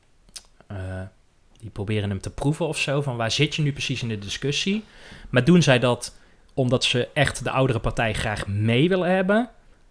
[0.68, 0.78] eh,
[1.60, 3.02] die proberen hem te proeven of zo...
[3.02, 4.84] van waar zit je nu precies in de discussie?
[5.30, 6.16] Maar doen zij dat
[6.54, 9.50] omdat ze echt de oudere partij graag mee willen hebben...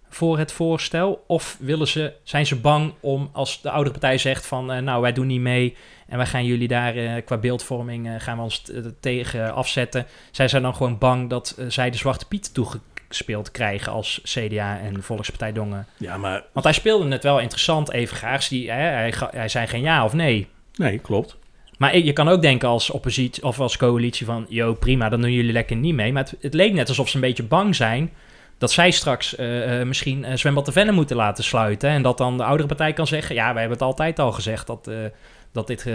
[0.08, 1.24] voor het voorstel?
[1.26, 4.84] Of willen ze, zijn ze bang om als de oudere partij zegt van...
[4.84, 5.76] nou, wij doen niet mee...
[6.06, 8.62] En wij gaan jullie daar qua beeldvorming gaan we ons
[9.00, 10.06] tegen afzetten.
[10.30, 12.54] Zij zijn dan gewoon bang dat zij de Zwarte Piet
[13.16, 15.86] toegespeeld krijgen als CDA en Volkspartij Dongen.
[15.96, 16.44] Ja, maar...
[16.52, 18.48] Want hij speelde het wel interessant, Evengaars.
[18.48, 20.48] Die, hè, hij, hij zei geen ja of nee.
[20.74, 21.36] Nee, klopt.
[21.78, 24.46] Maar je kan ook denken als oppositie of als coalitie van...
[24.48, 26.12] yo, prima, dan doen jullie lekker niet mee.
[26.12, 28.12] Maar het, het leek net alsof ze een beetje bang zijn...
[28.58, 31.90] dat zij straks eh, eh, misschien eh, Zwembad de Venne moeten laten sluiten.
[31.90, 33.34] En dat dan de oudere partij kan zeggen...
[33.34, 34.90] ja, wij hebben het altijd al gezegd dat,
[35.52, 35.86] dat dit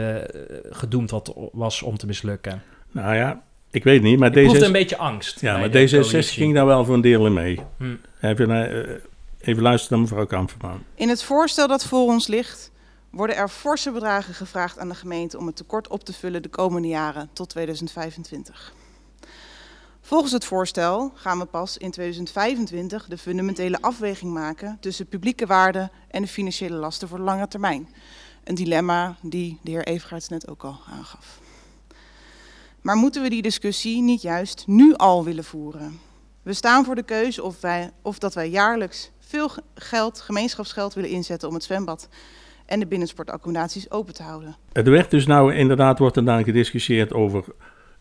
[0.70, 2.62] gedoemd had, was om te mislukken.
[2.92, 3.42] Nou ja,
[3.72, 4.66] ik weet niet, maar Ik deze...
[4.66, 5.42] een beetje angst.
[5.42, 6.24] Ja, maar de D66 coalitie.
[6.24, 7.60] ging daar wel voor een deel in mee.
[7.78, 7.96] Hm.
[8.22, 8.96] Even, eh,
[9.40, 10.84] even luisteren naar mevrouw Kamferman.
[10.96, 12.72] In het voorstel dat voor ons ligt,
[13.10, 16.50] worden er forse bedragen gevraagd aan de gemeente om het tekort op te vullen de
[16.50, 18.74] komende jaren tot 2025.
[20.02, 25.92] Volgens het voorstel gaan we pas in 2025 de fundamentele afweging maken tussen publieke waarden
[26.08, 27.90] en de financiële lasten voor de lange termijn.
[28.44, 31.41] Een dilemma die de heer Evergaerts net ook al aangaf.
[32.82, 36.00] Maar moeten we die discussie niet juist nu al willen voeren?
[36.44, 40.94] We staan voor de keuze of, wij, of dat wij jaarlijks veel ge- geld, gemeenschapsgeld
[40.94, 42.10] willen inzetten om het zwembad
[42.66, 44.56] en de binnensportaccommodaties open te houden.
[44.72, 47.44] Er werd dus nou inderdaad, wordt er dan gediscussieerd over,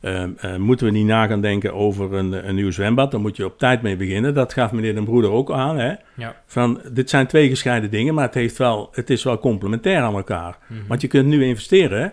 [0.00, 3.10] ehm, eh, moeten we niet na gaan denken over een, een nieuw zwembad?
[3.10, 4.34] Dan moet je op tijd mee beginnen.
[4.34, 5.78] Dat gaf meneer Den Broeder ook aan.
[5.78, 5.94] Hè?
[6.16, 6.42] Ja.
[6.46, 10.14] Van, dit zijn twee gescheiden dingen, maar het, heeft wel, het is wel complementair aan
[10.14, 10.58] elkaar.
[10.66, 10.80] Mhm.
[10.88, 12.12] Want je kunt nu investeren,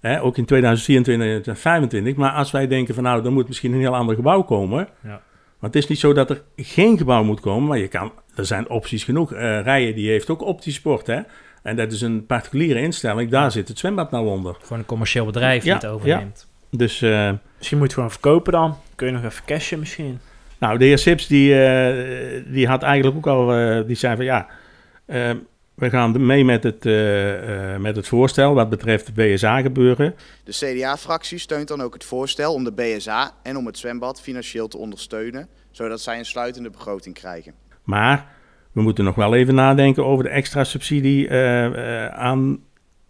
[0.00, 0.22] hè?
[0.22, 2.16] ook in 2024 en 2025.
[2.16, 4.88] Maar als wij denken van nou, er moet misschien een heel ander gebouw komen.
[5.02, 5.20] Ja.
[5.58, 8.46] Want het is niet zo dat er geen gebouw moet komen, maar je kan, er
[8.46, 9.32] zijn opties genoeg.
[9.32, 11.20] Eh Rijen die heeft ook optiesport, hè.
[11.62, 14.56] En dat is een particuliere instelling, daar zit het zwembad nou onder.
[14.62, 16.46] Gewoon een commercieel bedrijf die Ja, het overneemt.
[16.70, 18.76] Dus, eh, Misschien moet je het gewoon verkopen dan.
[18.94, 20.18] Kun je nog even cashen misschien.
[20.58, 24.24] nou, de heer Sips, die, eh, die had eigenlijk ook al, eh, die zei van
[24.24, 24.46] ja,
[25.78, 30.14] we gaan mee met het, eh, eh, met het voorstel wat betreft het BSA-gebeuren.
[30.44, 34.68] De CDA-fractie steunt dan ook het voorstel om de BSA en om het zwembad financieel
[34.68, 37.54] te ondersteunen, zodat zij een sluitende begroting krijgen.
[37.84, 38.36] Maar
[38.72, 42.60] we moeten nog wel even nadenken over de extra subsidie eh, eh, aan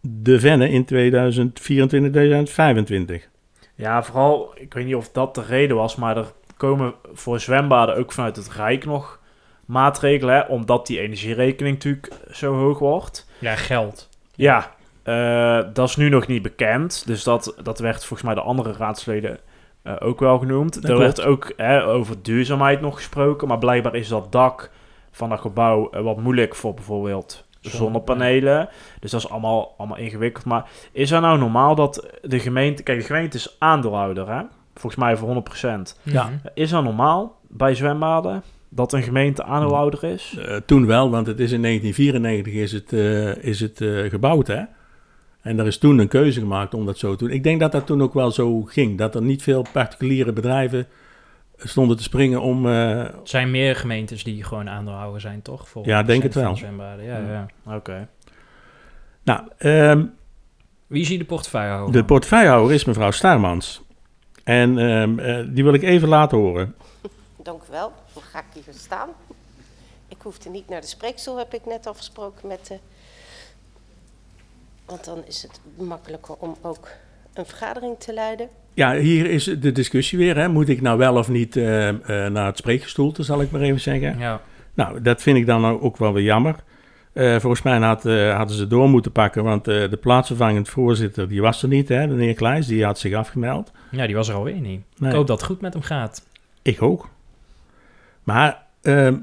[0.01, 3.29] de Venne in 2024, 2025.
[3.75, 7.97] Ja, vooral, ik weet niet of dat de reden was, maar er komen voor zwembaden
[7.97, 9.18] ook vanuit het Rijk nog
[9.69, 13.27] maatregelen, hè, omdat die energierekening natuurlijk zo hoog wordt.
[13.39, 14.09] Ja, geld.
[14.35, 14.71] Ja,
[15.03, 17.07] eh, dat is nu nog niet bekend.
[17.07, 19.39] Dus dat, dat werd volgens mij de andere raadsleden
[19.83, 20.83] eh, ook wel genoemd.
[20.83, 23.49] Dat er werd ook hè, over duurzaamheid nog gesproken.
[23.49, 24.71] Maar blijkbaar is dat dak
[25.11, 28.69] van dat gebouw eh, wat moeilijk voor bijvoorbeeld Zon- zonnepanelen.
[29.01, 30.45] Dus dat is allemaal, allemaal ingewikkeld.
[30.45, 32.83] Maar is er nou normaal dat de gemeente...
[32.83, 34.43] Kijk, de gemeente is aandeelhouder, hè?
[34.75, 35.69] Volgens mij voor 100%.
[36.03, 36.31] Ja.
[36.55, 38.43] Is dat normaal bij zwembaden?
[38.69, 40.37] Dat een gemeente aandeelhouder is?
[40.39, 44.47] Eh, toen wel, want het is in 1994 is het, eh, is het eh, gebouwd,
[44.47, 44.63] hè.
[45.41, 47.33] En er is toen een keuze gemaakt om dat zo te doen.
[47.35, 48.99] Ik denk dat dat toen ook wel zo ging.
[48.99, 50.87] Dat er niet veel particuliere bedrijven
[51.57, 52.67] stonden te springen om...
[52.67, 55.69] eh, Er zijn meer gemeentes die gewoon aandeelhouder zijn, toch?
[55.69, 56.57] Voor Ja, denk het 100% van wel.
[56.57, 57.05] zwembaden.
[57.05, 57.47] Ja, Ja.
[57.65, 57.75] ja.
[57.77, 58.09] Oké.
[59.25, 60.05] nou, ehm,
[60.87, 61.93] Wie zie je de portefeuillehouder?
[62.01, 63.83] de portefeuillehouder is mevrouw Staarmans.
[64.45, 66.75] En ehm, eh, die wil ik even laten horen.
[67.49, 67.93] Dank u wel.
[68.15, 69.09] Dan ga ik hier staan.
[70.09, 72.79] Ik hoefde niet naar de spreekstoel, heb ik net afgesproken met de...
[74.87, 76.89] Want dan is het makkelijker om ook
[77.35, 78.49] een vergadering te leiden.
[78.75, 80.37] Ja, hier is de discussie weer.
[80.37, 80.49] Hè.
[80.49, 83.81] Moet ik nou wel of niet eh, eh, naar het spreekgestoelte, zal ik maar even
[83.81, 84.19] zeggen.
[84.19, 84.41] Ja.
[84.75, 86.65] Nou, dat vind ik dan ook wel weer jammer.
[87.13, 88.03] Eh, volgens mij had,
[88.37, 92.07] hadden ze door moeten pakken, want eh, de plaatsvervangend voorzitter die was er niet, hè,
[92.07, 93.73] de heer Kleijs, die had zich afgemeld.
[93.91, 94.83] ja, die was er alweer niet.
[94.97, 95.11] Nee.
[95.11, 96.27] Ik hoop dat het goed met hem gaat.
[96.63, 97.09] Ik ook.
[98.29, 99.15] Maar ehm,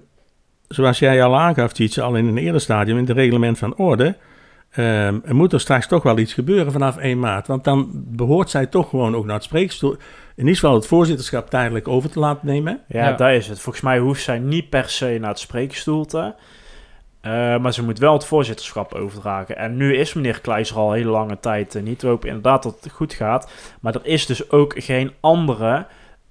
[0.67, 4.15] zoals jij al aangaf, Tietje, al in een eerder stadium, in het reglement van orde,
[4.71, 7.47] ehm, er moet er straks toch wel iets gebeuren vanaf 1 maart.
[7.47, 9.91] Want dan behoort zij toch gewoon ook naar het spreekstoel.
[10.35, 12.81] In ieder geval het voorzitterschap tijdelijk over te laten nemen.
[12.87, 13.13] Ja, Ja.
[13.13, 13.59] daar is het.
[13.59, 16.35] Volgens mij hoeft zij niet per se naar het spreekstoelte.
[17.21, 19.57] Eh, maar ze moet wel het voorzitterschap overdragen.
[19.57, 22.01] En nu is meneer Kleijs er al hele lange tijd eh, niet.
[22.01, 23.51] We hopen inderdaad dat het goed gaat.
[23.81, 25.85] Maar er is dus ook geen andere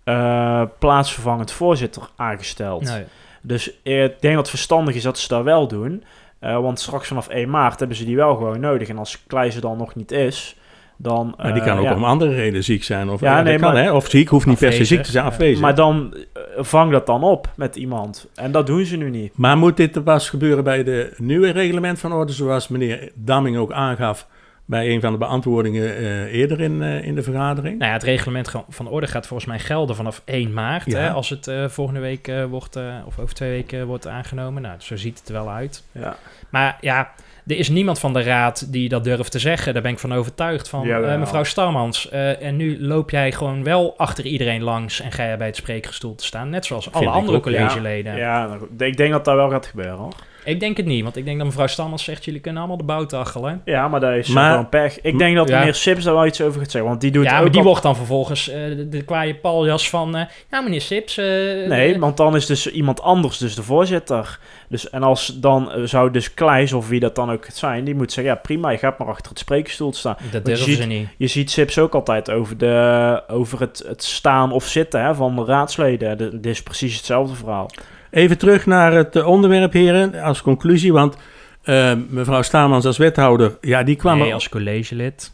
[0.05, 2.85] eh, plaatsvervangend voorzitter aangesteld.
[2.85, 3.05] Nee.
[3.43, 6.05] Dus eh, ik denk dat het verstandig is dat ze dat wel doen.
[6.39, 8.89] Eh, want straks vanaf 1 maart hebben ze die wel gewoon nodig.
[8.89, 10.57] En als Kleijs er dan nog niet is,
[10.97, 11.35] dan...
[11.37, 11.95] Maar die kan ook ja.
[11.95, 13.11] om andere redenen ziek zijn.
[13.11, 13.93] Of, Ja, nee, kan, maar- hè?
[13.93, 15.31] of ziek hoeft niet per se ziek te zijn, ja.
[15.31, 15.61] afwezig.
[15.61, 16.15] Maar dan
[16.57, 18.27] vang dat dan op met iemand.
[18.35, 19.37] En dat doen ze nu niet.
[19.37, 23.73] Maar moet dit pas gebeuren bij de nieuwe reglement van orde, zoals meneer Damming ook
[23.73, 24.27] aangaf
[24.67, 27.79] bij een van de beantwoordingen eh, eerder in, eh, in de vergadering?
[27.79, 30.85] Nou ja, het reglement van orde gaat volgens mij gelden vanaf 1 maart.
[30.87, 30.99] Ja.
[30.99, 34.63] Hè, als het eh, volgende week wordt, of over twee weken wordt aangenomen.
[34.63, 35.85] Nou, zo ziet het er wel uit.
[35.93, 36.17] Ja.
[36.49, 37.13] Maar ja,
[37.47, 39.73] er is niemand van de raad die dat durft te zeggen.
[39.73, 40.87] Daar ben ik van overtuigd van.
[41.19, 45.47] Mevrouw Starmans, en nu loop jij gewoon wel achter iedereen langs en ga jij bij
[45.47, 46.51] het spreekgestoel te staan.
[46.51, 48.17] Net zoals alle andere ook, collegeleden.
[48.17, 50.15] Ja, nou ik denk dat dat wel gaat gebeuren hoor.
[50.45, 52.25] Ik denk het niet, want ik denk dat mevrouw Starmans zegt...
[52.25, 53.61] jullie kunnen allemaal de bout achelen.
[53.65, 55.01] Ja, maar dat is Maar- gewoon pech.
[55.01, 55.59] Ik denk dat Ja.
[55.59, 56.91] meneer Sips daar wel iets over gaat zeggen.
[56.91, 59.35] Want die doet Ja, ook maar die al- wordt dan vervolgens eh, de, de kwaaie
[59.35, 60.17] paljas van...
[60.17, 61.17] eh ja, meneer Sips...
[61.19, 61.25] eh,
[61.69, 64.39] Nee, want dan is dus iemand anders dus de voorzitter.
[64.69, 67.85] Dus, en als dan zou dus Kleis of wie dat dan ook het zijn...
[67.85, 70.17] die moet zeggen, ja prima, je gaat maar achter het spreekstoel staan.
[70.23, 71.09] dat je durven ziet- ze niet.
[71.17, 75.37] Je ziet Sips ook altijd over, de, over het, het staan of zitten hè, van
[75.37, 76.19] de raadsleden.
[76.19, 77.71] De- Dit is precies hetzelfde verhaal.
[78.15, 80.93] Even terug naar het eh, onderwerp, heren, als conclusie.
[80.93, 81.17] Want
[81.63, 84.19] eh, mevrouw Staamans als wethouder, ja, die kwam...
[84.19, 85.33] Nee, als collegelid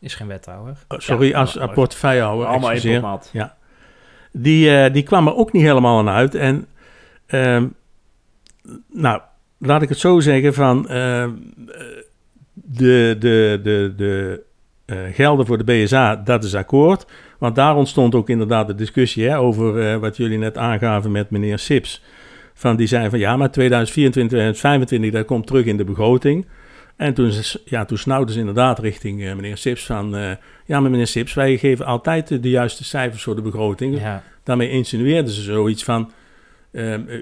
[0.00, 0.76] is geen wethouder.
[0.88, 3.30] Oh, sorry, Ja, als portefeuillehouder, Allemaal potmaat.
[3.32, 3.56] Ja.
[4.32, 6.34] Die, eh, die kwam er ook niet helemaal aan uit.
[6.34, 6.66] En
[7.26, 7.66] ehm,
[8.92, 9.20] nou,
[9.58, 11.30] laat ik het zo zeggen van ehm,
[11.68, 11.84] eh,
[12.52, 14.42] de, de, de, de
[14.84, 17.06] eh, gelden voor de BSA, dat is akkoord.
[17.44, 21.30] Want daar ontstond ook inderdaad de discussie hè, over eh, wat jullie net aangaven met
[21.30, 22.02] meneer Sips.
[22.54, 26.46] Van die zei van ja, maar 2024, 2025, dat komt terug in de begroting.
[26.96, 27.32] En toen,
[27.64, 30.16] ja, toen snauwden ze inderdaad richting eh, meneer Sips van...
[30.16, 30.30] eh,
[30.64, 34.00] ja, maar meneer Sips, wij geven altijd de, de juiste cijfers voor de begroting.
[34.00, 34.22] Ja.
[34.42, 36.12] Daarmee insinueerden ze zoiets van...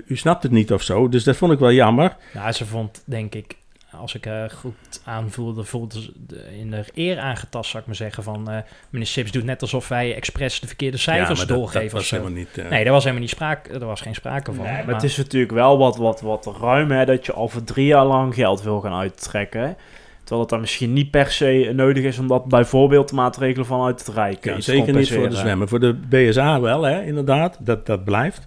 [0.06, 1.08] u snapt het niet of zo.
[1.08, 2.16] Dus dat vond ik wel jammer.
[2.34, 3.56] Nou, ze vond, denk ik,
[4.00, 7.96] als ik eh, goed aanvoelde, voelde ze de- in de eer aangetast, zou ik maar
[7.96, 8.22] zeggen.
[8.22, 8.56] Van eh,
[8.90, 11.82] meneer Sips doet net alsof wij expres de verkeerde cijfers maar dat- doorgeven.
[11.82, 14.52] dat was helemaal niet, eh, Nee, daar was helemaal niet sprake, er was geen sprake
[14.52, 14.64] van.
[14.64, 17.64] Nee, maar het is natuurlijk wel wat, wat, wat ruim hè, dat je al voor
[17.64, 19.76] drie jaar lang geld wil gaan uittrekken.
[20.18, 24.14] Terwijl het dan misschien niet per se nodig is om dat bijvoorbeeld maatregelen vanuit het
[24.14, 25.68] Rijk Ja, zeker niet voor de zwemmen.
[25.68, 27.56] Voor de BSA wel, hè, inderdaad.
[27.60, 28.46] Dat, dat blijft.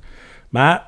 [0.50, 0.88] Maar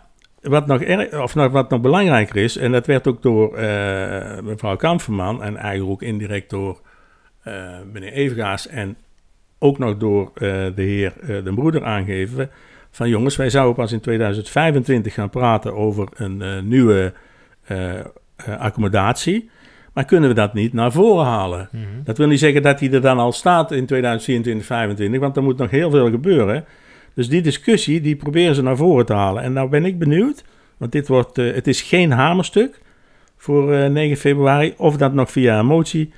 [0.50, 4.40] wat nog, erg, of nog, wat nog belangrijker is, en dat werd ook door eh,
[4.44, 6.82] mevrouw Kamferman en eigenlijk ook indirect door
[7.44, 7.54] eh,
[7.94, 8.98] meneer Evengaas en
[9.60, 10.42] ook nog door eh,
[10.76, 12.50] de heer Den Broeder aangegeven.
[12.92, 17.14] Van jongens, wij zouden pas in 2025 gaan praten over een nieuwe
[18.58, 19.50] accommodatie.
[19.94, 21.70] Maar kunnen we dat niet naar voren halen?
[21.72, 21.84] Mhm.
[22.04, 25.44] Dat wil niet zeggen dat hij er dan al staat in 2024, 2025, want er
[25.44, 26.66] moet nog heel veel gebeuren.
[27.18, 29.44] Dus die discussie, die proberen ze naar voren te halen.
[29.44, 30.44] En nou ben ik benieuwd,
[30.78, 32.82] want dit wordt, eh, het is geen hamerstuk
[33.38, 36.12] voor eh, 9 februari, of dat nog via een motie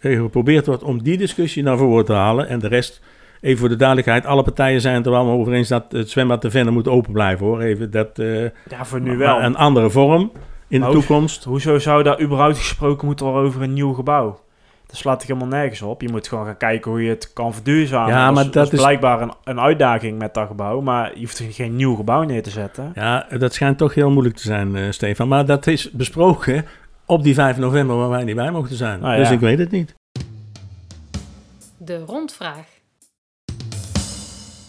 [0.00, 2.48] eh, geprobeerd wordt om die discussie naar voren te halen.
[2.48, 3.00] En de rest,
[3.40, 6.42] even voor de duidelijkheid, alle partijen zijn het er wel over eens dat het zwembad
[6.42, 7.60] de Venne moet open blijven hoor.
[7.60, 9.42] Even dat, eh, Ja, voor nu wel.
[9.42, 10.32] Een andere vorm
[10.68, 11.44] in de toekomst.
[11.44, 14.44] Hoezo zou daar überhaupt gesproken moeten worden over een nieuw gebouw?
[14.96, 16.02] Dat slaat er helemaal nergens op.
[16.02, 18.14] Je moet gewoon gaan kijken hoe je het kan verduurzamen.
[18.14, 20.80] Ja, maar is, dat is blijkbaar een, een uitdaging met dat gebouw.
[20.80, 22.92] Maar je hoeft er geen nieuw gebouw neer te zetten.
[22.94, 25.28] Ja, dat schijnt toch heel moeilijk te zijn, eh, Stefan.
[25.28, 26.64] Maar dat is besproken
[27.04, 29.02] op die 5 november waar wij niet bij mochten zijn.
[29.02, 29.94] Ah, Dus ik weet het niet.
[31.76, 32.66] De rondvraag.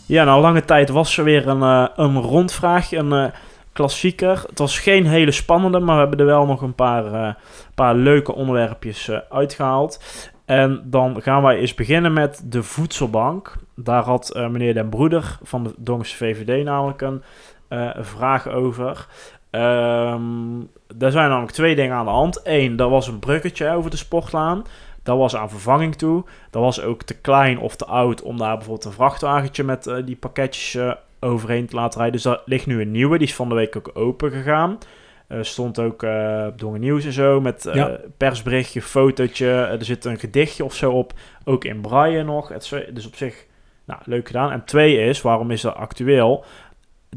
[0.06, 3.26] Ja, nou lange tijd was er weer een, eh, een rondvraag, een eh,
[3.78, 4.44] klassieker.
[4.50, 7.34] Het was geen hele spannende, maar we hebben er wel nog een paar, eh,
[7.76, 10.04] paar leuke onderwerpjes eh, uitgehaald.
[10.46, 13.56] En dan gaan wij eens beginnen met de voedselbank.
[13.76, 17.24] Daar had eh, meneer Den Broeder van de Dongse VVD namelijk een
[17.96, 19.08] vraag over.
[19.50, 20.62] Ehm
[21.00, 22.40] er zijn namelijk twee dingen aan de hand.
[22.44, 24.64] Eén, dat was een bruggetje over de sportlaan.
[25.04, 26.24] Dat was aan vervanging toe.
[26.50, 30.16] Dat was ook te klein of te oud om daar bijvoorbeeld een vrachtwagentje met die
[30.16, 32.16] pakketjes eh, overheen te laten rijden.
[32.22, 33.18] Dus daar ligt nu een nieuwe.
[33.18, 34.78] Die is van de week ook open gegaan.
[35.28, 36.06] Eh, stond ook
[36.56, 38.00] Dongen Nieuws en zo met eh, Ja.
[38.18, 39.48] persberichtje, fotootje.
[39.48, 41.14] Er zit een gedichtje of zo op.
[41.44, 42.48] Ook in braille nog.
[42.94, 43.46] Dus op zich
[43.86, 44.52] nou, leuk gedaan.
[44.52, 46.46] En twee is, waarom is dat actueel?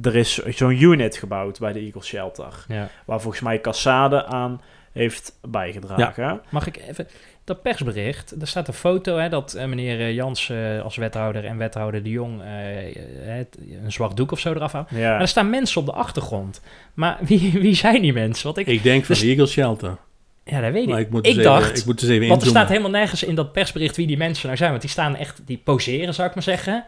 [0.02, 2.64] Er is zo'n unit gebouwd bij de Eagle Shelter.
[2.68, 2.88] Ja.
[3.06, 4.60] Waar volgens mij Cassade aan
[4.92, 6.40] heeft bijgedragen.
[6.48, 7.08] Mag ik even...
[7.50, 11.44] Dat persbericht, daar staat een foto hè, dat eh, meneer eh, Jans eh, als wethouder
[11.44, 12.40] en wethouder De Jong
[13.20, 14.98] het- een zwart doek of zo eraf houden.
[14.98, 15.10] Ja.
[15.10, 16.60] Maar er staan mensen op de achtergrond.
[16.94, 18.44] Maar wie, wie zijn die mensen?
[18.44, 19.96] Want ik, Ik denk van dus- Eagle Shelter.
[20.44, 21.06] Ja, dat weet Maar ik.
[21.06, 22.60] ik moet ik dus even- dacht, ik moet dus even want er inzoomen.
[22.66, 24.70] staat helemaal nergens in dat persbericht wie die mensen nou zijn.
[24.70, 26.84] Want die staan echt, die poseren zou ik maar zeggen.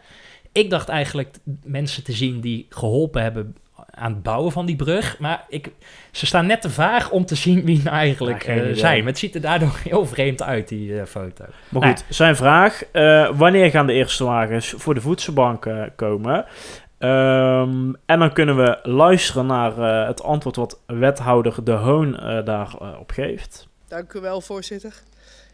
[0.51, 3.55] Ik dacht eigenlijk mensen te zien die geholpen hebben
[3.95, 5.19] aan het bouwen van die brug.
[5.19, 5.71] Maar ik,
[6.11, 8.97] ze staan net te vaag om te zien wie nou eigenlijk Ja, eh, zijn.
[8.97, 11.45] Maar het ziet er daardoor heel vreemd uit, die eh, foto.
[11.69, 12.83] Maar Nou goed, zijn vraag.
[12.91, 16.45] eh, wanneer gaan de eerste wagens voor de voedselbank komen?
[17.03, 22.45] Ehm, en dan kunnen we luisteren naar eh, het antwoord wat wethouder De Hoon eh,
[22.45, 23.67] daarop geeft.
[23.87, 24.93] Dank u wel, voorzitter.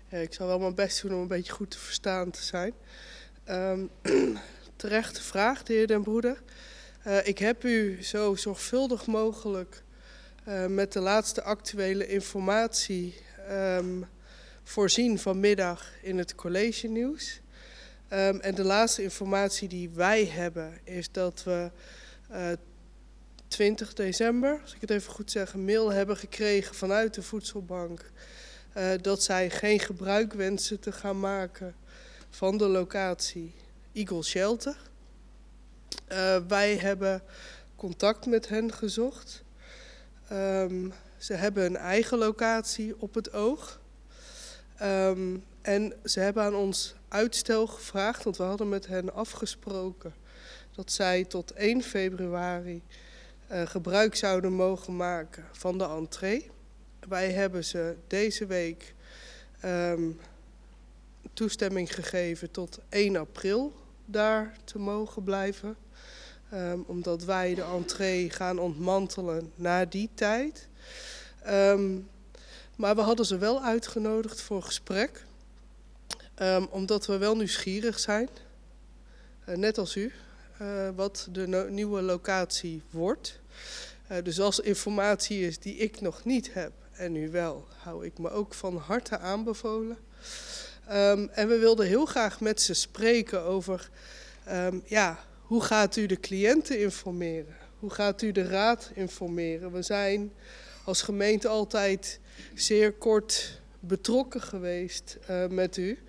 [0.10, 2.74] Eh, ik zal wel mijn best doen om een beetje goed te verstaan te zijn.
[3.46, 3.80] Ehm
[4.76, 6.38] terechte vraag, de heer Den Broeder.
[7.10, 9.84] Eh, ik heb u zo zorgvuldig mogelijk
[10.44, 13.16] eh, met de laatste actuele informatie
[13.48, 14.02] ehm,
[14.64, 17.42] voorzien vanmiddag in het college nieuws.
[18.08, 21.72] Ehm, en de laatste informatie die wij hebben is dat we
[22.30, 22.52] eh
[23.48, 28.12] 20 december, als ik het even goed zeg, een mail hebben gekregen vanuit de voedselbank.
[28.74, 31.76] eh, dat zij geen gebruik wensen te gaan maken
[32.30, 33.54] van de locatie
[33.94, 34.89] Eagle Shelter.
[36.08, 37.22] Eh, wij hebben
[37.76, 39.44] contact met hen gezocht.
[40.28, 43.80] Ehm, ze hebben een eigen locatie op het oog.
[44.78, 50.14] Ehm, en ze hebben aan ons uitstel gevraagd, want we hadden met hen afgesproken
[50.76, 52.82] dat zij tot 1 februari
[53.48, 56.52] eh, gebruik zouden mogen maken van de entree.
[57.08, 58.94] Wij hebben ze deze week
[59.60, 60.12] ehm,
[61.34, 63.74] toestemming gegeven tot 1 april
[64.12, 65.76] daar te mogen blijven.
[66.50, 70.68] Ehm, omdat wij de entree gaan ontmantelen na die tijd.
[71.42, 71.98] Ehm,
[72.76, 75.26] maar we hadden ze wel uitgenodigd voor gesprek.
[76.36, 78.30] Ehm, omdat we wel nieuwsgierig zijn,
[79.46, 80.12] eh, net als u,
[80.58, 83.40] eh, wat de nieuwe locatie wordt.
[84.08, 88.18] Eh, dus als informatie is die ik nog niet heb en u wel, hou ik
[88.18, 89.98] me ook van harte aanbevolen.
[90.90, 93.90] Ehm, en we wilden heel graag met ze spreken over,
[94.44, 97.56] ehm, ja, hoe gaat u de cliënten informeren?
[97.80, 99.72] Hoe gaat u de raad informeren?
[99.72, 100.32] We zijn
[100.84, 102.20] als gemeente altijd
[102.54, 106.00] zeer kort betrokken geweest uh, met u.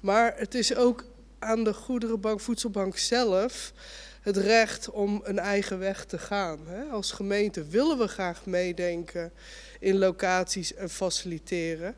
[0.00, 1.04] Maar het is ook
[1.38, 3.72] aan de Goederenbank Voedselbank zelf
[4.20, 6.58] het recht om een eigen weg te gaan.
[6.90, 9.32] Als gemeente willen we graag meedenken
[9.80, 11.96] in locaties en faciliteren.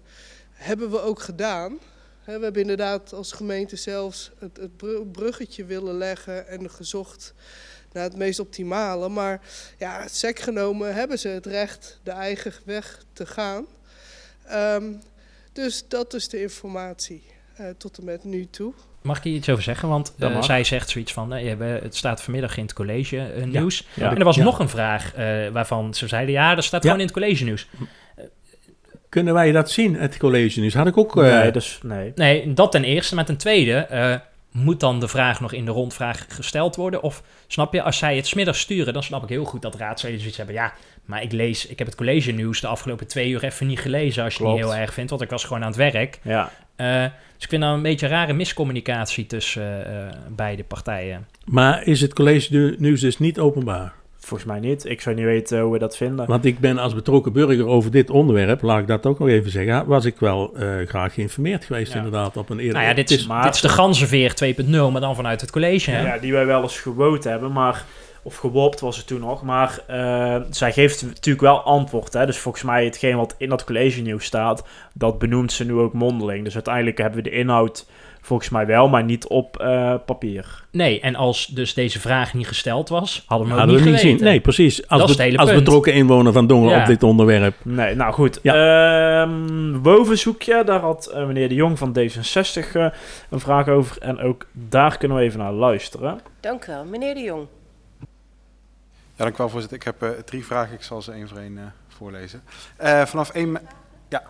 [0.52, 1.78] Hebben we ook gedaan.
[2.38, 7.34] We hebben inderdaad als gemeente zelfs het, het bruggetje willen leggen en gezocht
[7.92, 9.08] naar het meest optimale.
[9.08, 9.40] Maar
[9.78, 13.66] ja, sec genomen hebben ze het recht de eigen weg te gaan.
[14.52, 15.00] Um,
[15.52, 17.22] dus dat is de informatie
[17.60, 18.72] uh, tot en met nu toe.
[19.02, 19.88] Mag ik hier iets over zeggen?
[19.88, 23.78] Want uh, zij zegt zoiets van, uh, het staat vanmiddag in het college uh, nieuws.
[23.78, 24.42] Ja, ja, en er was ja.
[24.42, 25.12] nog een vraag
[25.52, 27.68] waarvan ze zeiden, ja, dat staat gewoon in het college nieuws.
[29.10, 30.74] Kunnen wij dat zien, het college nieuws?
[30.74, 31.14] Had ik ook...
[31.14, 32.12] nee, dus, nee.
[32.14, 33.14] nee, dat ten eerste.
[33.14, 33.86] Maar ten tweede,
[34.52, 37.02] moet dan de vraag nog in de rondvraag gesteld worden?
[37.02, 40.18] Of snap je, als zij het smiddags sturen, dan snap ik heel goed dat raadsleden
[40.18, 40.54] zoiets hebben.
[40.54, 40.72] Ja,
[41.04, 44.24] maar ik lees, ik heb het college nieuws de afgelopen twee uur even niet gelezen
[44.24, 46.18] als je het niet heel erg vindt, want ik was gewoon aan het werk.
[46.22, 46.50] Ja.
[46.76, 47.02] Uh,
[47.34, 51.26] dus ik vind nou een beetje rare miscommunicatie tussen uh, beide partijen.
[51.44, 53.92] Maar is het college nieuws dus niet openbaar?
[54.30, 54.84] Volgens mij niet.
[54.84, 56.26] Ik zou niet weten hoe we dat vinden.
[56.26, 59.50] Want ik ben als betrokken burger over dit onderwerp, laat ik dat ook nog even
[59.50, 62.74] zeggen, was ik wel uh, graag geïnformeerd geweest inderdaad op een eerder...
[62.74, 65.90] Nou ja, dit is, maar, dit is de ganzenveer 2.0, maar dan vanuit het college.
[65.90, 66.02] Hè?
[66.02, 67.84] Ja, die wij wel eens gewoten hebben, maar...
[68.22, 69.42] Of gewopt was het toen nog.
[69.42, 72.12] Maar uh, zij geeft natuurlijk wel antwoord.
[72.12, 72.26] Hè?
[72.26, 75.92] Dus volgens mij hetgeen wat in dat college nieuws staat, dat benoemt ze nu ook
[75.92, 76.44] mondeling.
[76.44, 77.86] Dus uiteindelijk hebben we de inhoud
[78.22, 80.64] Volgens mij wel, maar niet op uh, papier.
[80.70, 84.18] Nee, en als dus deze vraag niet gesteld was, hadden we hem niet, niet gezien.
[84.20, 84.88] Nee, precies.
[84.88, 86.80] Als, be als betrokken inwoner van Dongen ja.
[86.80, 87.54] op dit onderwerp.
[87.62, 88.38] Nee, nou goed.
[88.42, 89.22] Ja.
[89.22, 92.86] Um, wovenzoekje, daar had uh, meneer de Jong van D66 uh,
[93.30, 93.96] een vraag over.
[94.00, 96.20] En ook daar kunnen we even naar luisteren.
[96.40, 96.84] Dank u wel.
[96.84, 97.46] Meneer de Jong.
[99.20, 99.78] Dank u wel, voorzitter.
[99.78, 100.74] Ik heb drie vragen.
[100.74, 102.42] Ik zal ze één voor één voorlezen.
[103.04, 103.58] vanaf 1...
[104.08, 104.22] Ja,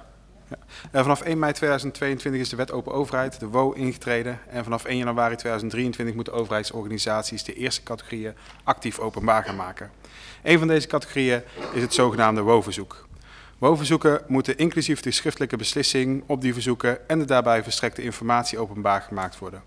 [0.92, 1.02] ja.
[1.02, 4.38] Vanaf 1 mei 2022 is de wet open overheid, de WO, ingetreden.
[4.48, 8.34] En vanaf 1 januari 2023 moeten overheidsorganisaties de eerste categorieën
[8.64, 9.90] actief openbaar gaan maken.
[10.42, 13.06] Een van deze categorieën is het zogenaamde WO-verzoek.
[13.58, 19.02] WO-verzoeken moeten inclusief de schriftelijke beslissing op die verzoeken en de daarbij verstrekte informatie openbaar
[19.02, 19.62] gemaakt worden.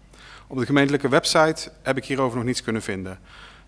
[0.48, 3.20] Op de gemeentelijke website heb ik hierover nog niets kunnen vinden.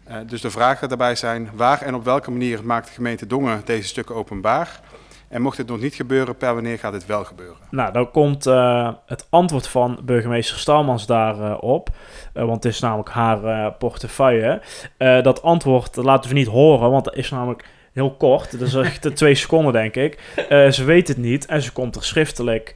[0.09, 3.61] Uh, dus de vragen daarbij zijn waar en op welke manier maakt de gemeente Dongen
[3.65, 4.79] deze stukken openbaar?
[5.27, 7.55] En mocht het nog niet gebeuren, per wanneer gaat het wel gebeuren?
[7.69, 11.89] Nou, dan komt uh, het antwoord van burgemeester Stalmans daarop.
[11.89, 14.61] Uh, uh, want het is namelijk haar portefeuille.
[14.97, 18.59] dat antwoord dat laten we niet horen, want het is namelijk heel kort.
[18.59, 20.19] Dat is echt twee seconden, denk ik.
[20.49, 22.75] ze weet het niet en ze komt er schriftelijk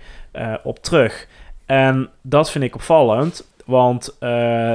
[0.64, 1.28] op terug.
[1.66, 4.18] En dat vind ik opvallend, want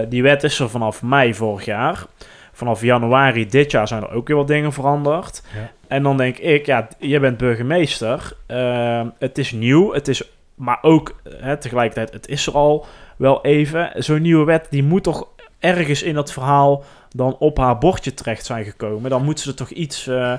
[0.09, 2.07] die wet is er vanaf mei vorig jaar
[2.55, 5.43] vanaf januari dit jaar zijn er ook weer wat dingen veranderd.
[5.55, 5.71] Ja.
[5.89, 8.37] En dan denk ik, ja, je bent burgemeester.
[8.49, 10.23] Uh, het is nieuw, het is,
[10.55, 12.87] maar ook hè, tegelijkertijd, het is er al
[13.17, 13.91] wel even.
[13.95, 15.29] Zo'n nieuwe wet, die moet toch
[15.59, 19.11] ergens in dat verhaal dan op haar bordje terecht zijn gekomen.
[19.11, 20.07] Dan moeten ze toch iets...
[20.07, 20.33] Uh,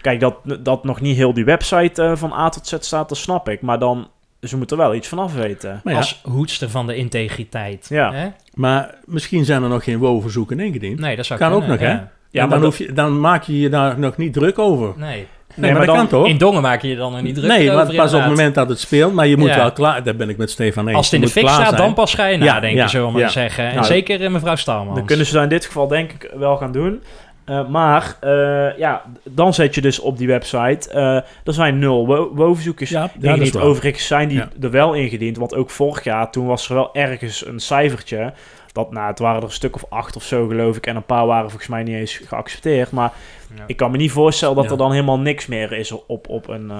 [0.00, 3.18] kijk, dat, dat nog niet heel die website uh, van A tot Z staat, dat
[3.18, 3.60] snap ik.
[3.60, 4.08] Maar dan
[4.48, 5.80] ze moeten er wel iets van af weten.
[5.84, 7.86] Ja, als hoedster van de integriteit.
[7.88, 8.12] Ja.
[8.12, 8.28] Hè?
[8.54, 11.00] Maar misschien zijn er nog geen WO-verzoeken ingediend.
[11.00, 11.94] Nee, dat zou kan kunnen, ook nog, ja.
[11.94, 12.00] hè?
[12.30, 14.92] Ja, maar dan, hoef je, dan maak je je daar nog niet druk over.
[14.96, 15.26] Nee.
[15.54, 16.26] Nee, maar, maar dat kan toch?
[16.26, 17.86] In Dongen maak je je dan nog niet druk nee, over.
[17.86, 19.12] Nee, pas op het moment dat het speelt.
[19.12, 19.56] Maar je moet ja.
[19.56, 20.02] wel klaar...
[20.02, 20.96] Daar ben ik met Stefan eens.
[20.96, 23.30] Als het in de fik staat, dan pas ga je nadenken, ja, zullen we maar
[23.30, 23.68] zeggen.
[23.68, 24.96] En nou, zeker uh, mevrouw Stalmans.
[24.96, 27.02] Dan kunnen ze dat in dit geval denk ik wel gaan doen.
[27.46, 30.90] Uh, maar uh, ja, dan zet je dus op die website.
[30.94, 33.60] Uh, er zijn nul wo-verzoekjes ja, ingediend.
[33.60, 34.48] Overigens zijn die ja.
[34.60, 35.36] er wel ingediend.
[35.36, 38.32] Want ook vorig jaar, toen was er wel ergens een cijfertje.
[38.72, 40.86] Dat, nou, het waren er een stuk of acht of zo, geloof ik.
[40.86, 42.90] En een paar waren volgens mij niet eens geaccepteerd.
[42.90, 43.12] Maar
[43.56, 43.64] ja.
[43.66, 46.72] ik kan me niet voorstellen dat er dan helemaal niks meer is op, op een,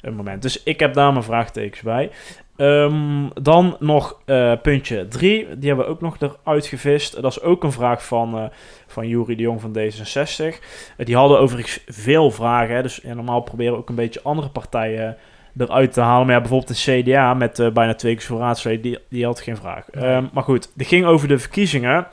[0.00, 0.42] een moment.
[0.42, 2.10] Dus ik heb daar mijn vraagtekens bij.
[2.56, 5.58] Um, dan nog uh, puntje 3.
[5.58, 7.22] Die hebben we ook nog eruit gevist.
[7.22, 8.44] Dat is ook een vraag van, uh,
[8.86, 10.44] van Jury de Jong van D66.
[10.44, 12.74] Uh, die hadden overigens veel vragen.
[12.74, 15.16] Hè, dus ja, normaal proberen we ook een beetje andere partijen
[15.58, 16.26] eruit te halen.
[16.26, 19.56] Maar ja, bijvoorbeeld de CDA met bijna twee keer voor raadsleden, die, die had geen
[19.56, 19.86] vraag.
[19.90, 20.14] Nee.
[20.14, 22.06] Um, maar goed, die ging over de verkiezingen.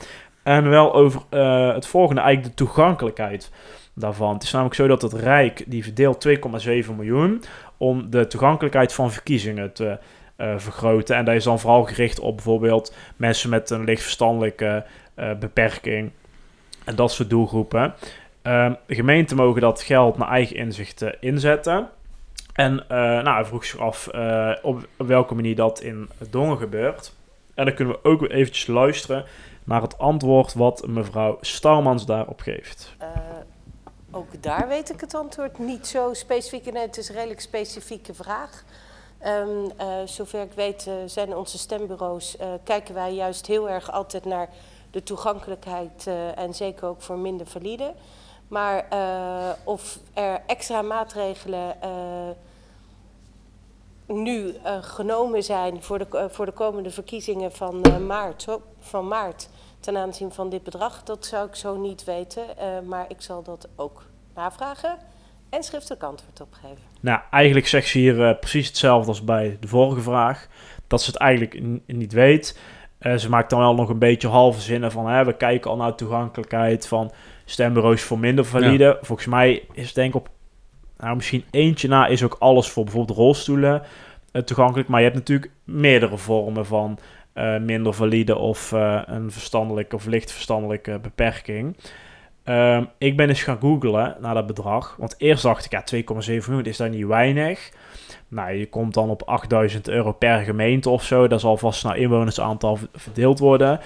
[0.44, 1.22] En wel over
[1.74, 3.52] het volgende, eigenlijk de toegankelijkheid
[3.94, 4.34] daarvan.
[4.34, 7.44] Het is namelijk zo dat het Rijk, die verdeelt 2,7 miljoen...
[7.78, 9.98] om de toegankelijkheid van verkiezingen te
[10.38, 11.15] uh, vergroten.
[11.15, 16.11] En dat is dan vooral gericht op bijvoorbeeld mensen met een licht verstandelijke uh, beperking
[16.84, 17.93] en dat soort doelgroepen.
[18.43, 21.89] Uh, gemeenten mogen dat geld naar eigen inzicht inzetten.
[22.53, 24.07] En uh, nou, hij vroeg zich af
[24.61, 27.13] op, op, welke manier dat in Dongen gebeurt.
[27.53, 29.25] En dan kunnen we ook eventjes luisteren
[29.63, 32.95] naar het antwoord wat mevrouw Starmans daarop geeft.
[34.15, 36.65] Ook daar weet ik het antwoord niet zo specifiek.
[36.65, 38.63] En het is een redelijk specifieke vraag.
[39.24, 43.91] Ehm, eh, zover ik weet eh, zijn onze stembureaus, eh, kijken wij juist heel erg
[43.91, 44.49] altijd naar
[44.91, 47.93] de toegankelijkheid en zeker ook voor minder valide.
[48.47, 48.86] Maar
[49.63, 51.76] of er extra maatregelen
[54.05, 58.47] nu genomen zijn voor de, voor de komende verkiezingen van, maart,
[58.80, 59.49] van maart
[59.80, 62.45] ten aanzien van dit bedrag, dat zou ik zo niet weten.
[62.88, 64.03] Maar ik zal dat ook
[64.36, 64.97] navragen
[65.54, 66.84] en schriftelijk antwoord op geven.
[66.99, 70.47] Nou, eigenlijk zegt ze hier eh, precies hetzelfde als bij de vorige vraag.
[70.88, 72.60] Dat ze het eigenlijk niet weet.
[72.97, 75.08] Eh, ze maakt dan wel nog een beetje halve zinnen van...
[75.08, 77.12] Hè, we kijken al naar toegankelijkheid van
[77.45, 78.97] stembureaus voor minder valide.
[79.01, 80.30] Volgens mij is het denk ik op...
[80.97, 83.84] Nou, misschien eentje na is ook alles voor bijvoorbeeld rolstoelen
[84.32, 84.89] eh, toegankelijk.
[84.89, 86.97] Maar je hebt natuurlijk meerdere vormen van
[87.34, 88.38] eh, minder valide...
[88.38, 91.78] of eh, een verstandelijke of licht verstandelijke beperking.
[92.44, 94.96] Ehm, ik ben eens gaan googlen naar dat bedrag.
[94.98, 97.72] Want eerst dacht ik, ja, 2,7 miljoen is dat niet weinig.
[98.28, 101.28] Nou, je komt dan op 8000 euro per gemeente of zo.
[101.28, 103.80] Dat zal vast naar inwonersaantal verdeeld worden.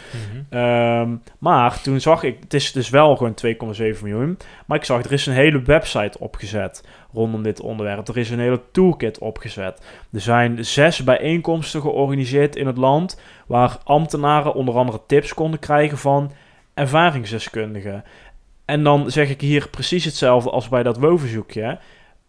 [0.50, 4.38] Ehm, maar toen zag ik, het is dus wel gewoon 2,7 miljoen.
[4.66, 6.84] Maar ik zag, er is een hele website opgezet
[7.14, 8.08] rondom dit onderwerp.
[8.08, 9.82] Er is een hele toolkit opgezet.
[10.12, 13.22] Er zijn zes bijeenkomsten georganiseerd in het land.
[13.48, 16.32] Waar ambtenaren onder andere tips konden krijgen van
[16.74, 18.04] ervaringsdeskundigen.
[18.68, 21.80] En dan zeg ik hier precies hetzelfde als bij dat WO-verzoekje.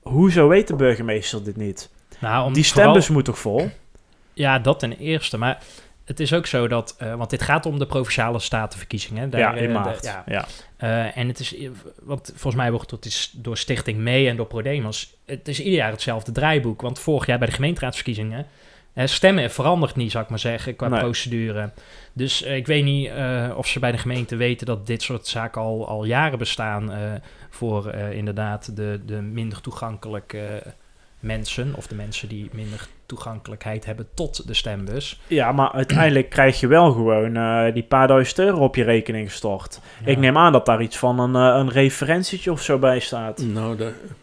[0.02, 1.90] Hoezo weet de burgemeester dit niet?
[2.20, 3.70] Nou, om Die vooral- stembus moet toch vol?
[4.32, 5.38] Ja, dat ten eerste.
[5.38, 5.58] Maar
[6.04, 6.94] het is ook zo dat...
[6.98, 9.30] eh, want dit gaat om de Provinciale Statenverkiezingen.
[9.30, 10.46] Daar, Ja, in eh, maart, de- ja.
[10.76, 11.54] Eh, en het is...
[12.02, 15.14] Want volgens mij wordt het is door Stichting Mee en door ProDemos...
[15.26, 16.80] Het is ieder jaar hetzelfde draaiboek.
[16.80, 18.46] Want vorig jaar bij de gemeenteraadsverkiezingen...
[18.98, 21.00] eh, stemmen verandert niet, zou ik maar zeggen, qua Nee.
[21.00, 21.70] procedure.
[22.12, 25.26] Dus eh, ik weet niet eh, of ze bij de gemeente weten dat dit soort
[25.26, 26.92] zaken al, al jaren bestaan...
[26.92, 26.98] eh,
[27.50, 30.62] voor eh, inderdaad de, de minder toegankelijke
[31.20, 31.72] mensen...
[31.76, 35.20] of de mensen die minder toegankelijkheid hebben tot de stembus.
[35.26, 39.28] Ja, maar uiteindelijk krijg je wel gewoon eh, die paar duizend euro op je rekening
[39.30, 39.80] gestort.
[40.04, 43.42] Ik neem aan dat daar iets van een, een referentietje of zo bij staat.
[43.42, 43.76] Nou,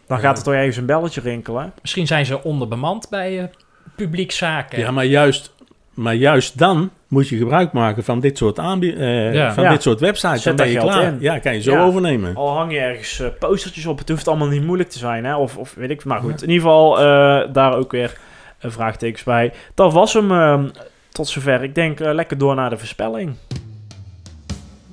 [0.06, 1.72] Dan gaat er toch ergens een belletje rinkelen.
[1.80, 3.50] Misschien zijn ze onderbemand bij
[3.86, 4.78] eh publiekzaken.
[4.78, 5.54] Ja, maar juist,
[5.94, 9.52] maar juist dan moet je gebruik maken van dit soort, eh, Ja.
[9.54, 9.70] van Ja.
[9.70, 10.42] dit soort websites.
[10.42, 11.06] Zet dan ben je geld klaar.
[11.06, 11.16] in.
[11.20, 11.82] Ja, kan je zo Ja.
[11.84, 12.34] overnemen.
[12.36, 13.98] Al hang je ergens eh, postertjes op.
[13.98, 15.36] Het hoeft allemaal niet moeilijk te zijn, hè?
[15.36, 16.04] Of, of weet ik.
[16.04, 18.16] Maar goed, in ieder geval eh, daar ook weer
[18.58, 19.52] eh, vraagtekens bij.
[19.74, 20.62] Dat was hem eh,
[21.10, 21.62] tot zover.
[21.62, 23.34] Ik denk eh, lekker door naar de voorspelling.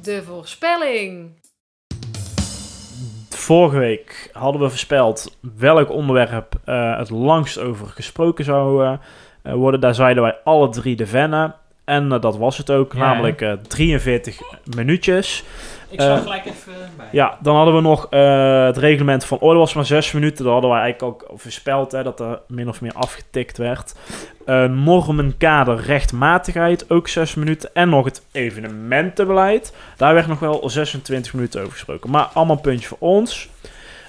[0.01, 1.29] De voorspelling.
[3.43, 8.93] Vorige week hadden we voorspeld welk onderwerp eh, het langst over gesproken zou eh,
[9.41, 9.79] eh, worden.
[9.79, 11.55] Daar zeiden wij alle drie de vennen.
[11.85, 14.41] En dat was het ook, Ja, namelijk eh, 43
[14.75, 15.43] minuutjes.
[15.89, 17.07] Ik zal gelijk even bij.
[17.11, 18.07] Ja, dan hadden we nog
[18.65, 20.43] het reglement van orde was maar 6 minuten.
[20.43, 23.95] Dat hadden we eigenlijk ook voorspeld, hè, dat er min of meer afgetikt werd.
[24.45, 27.69] Eh normenkader rechtmatigheid, ook 6 minuten.
[27.73, 29.73] En nog het evenementenbeleid.
[29.97, 32.09] Daar werd nog wel 26 minuten over gesproken.
[32.09, 33.49] Maar allemaal puntje voor ons.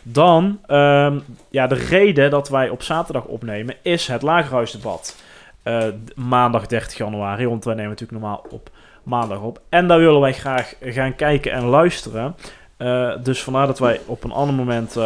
[0.03, 1.19] Dan, ehm,
[1.51, 5.23] ja, de reden dat wij op zaterdag opnemen is het Lagerhuisdebat.
[5.63, 5.83] Eh,
[6.15, 8.71] maandag 30 januari, want wij nemen natuurlijk normaal op
[9.03, 9.61] maandag op.
[9.69, 12.37] En daar willen wij graag gaan kijken en luisteren.
[12.77, 14.97] Eh, dus vandaar dat wij op een ander moment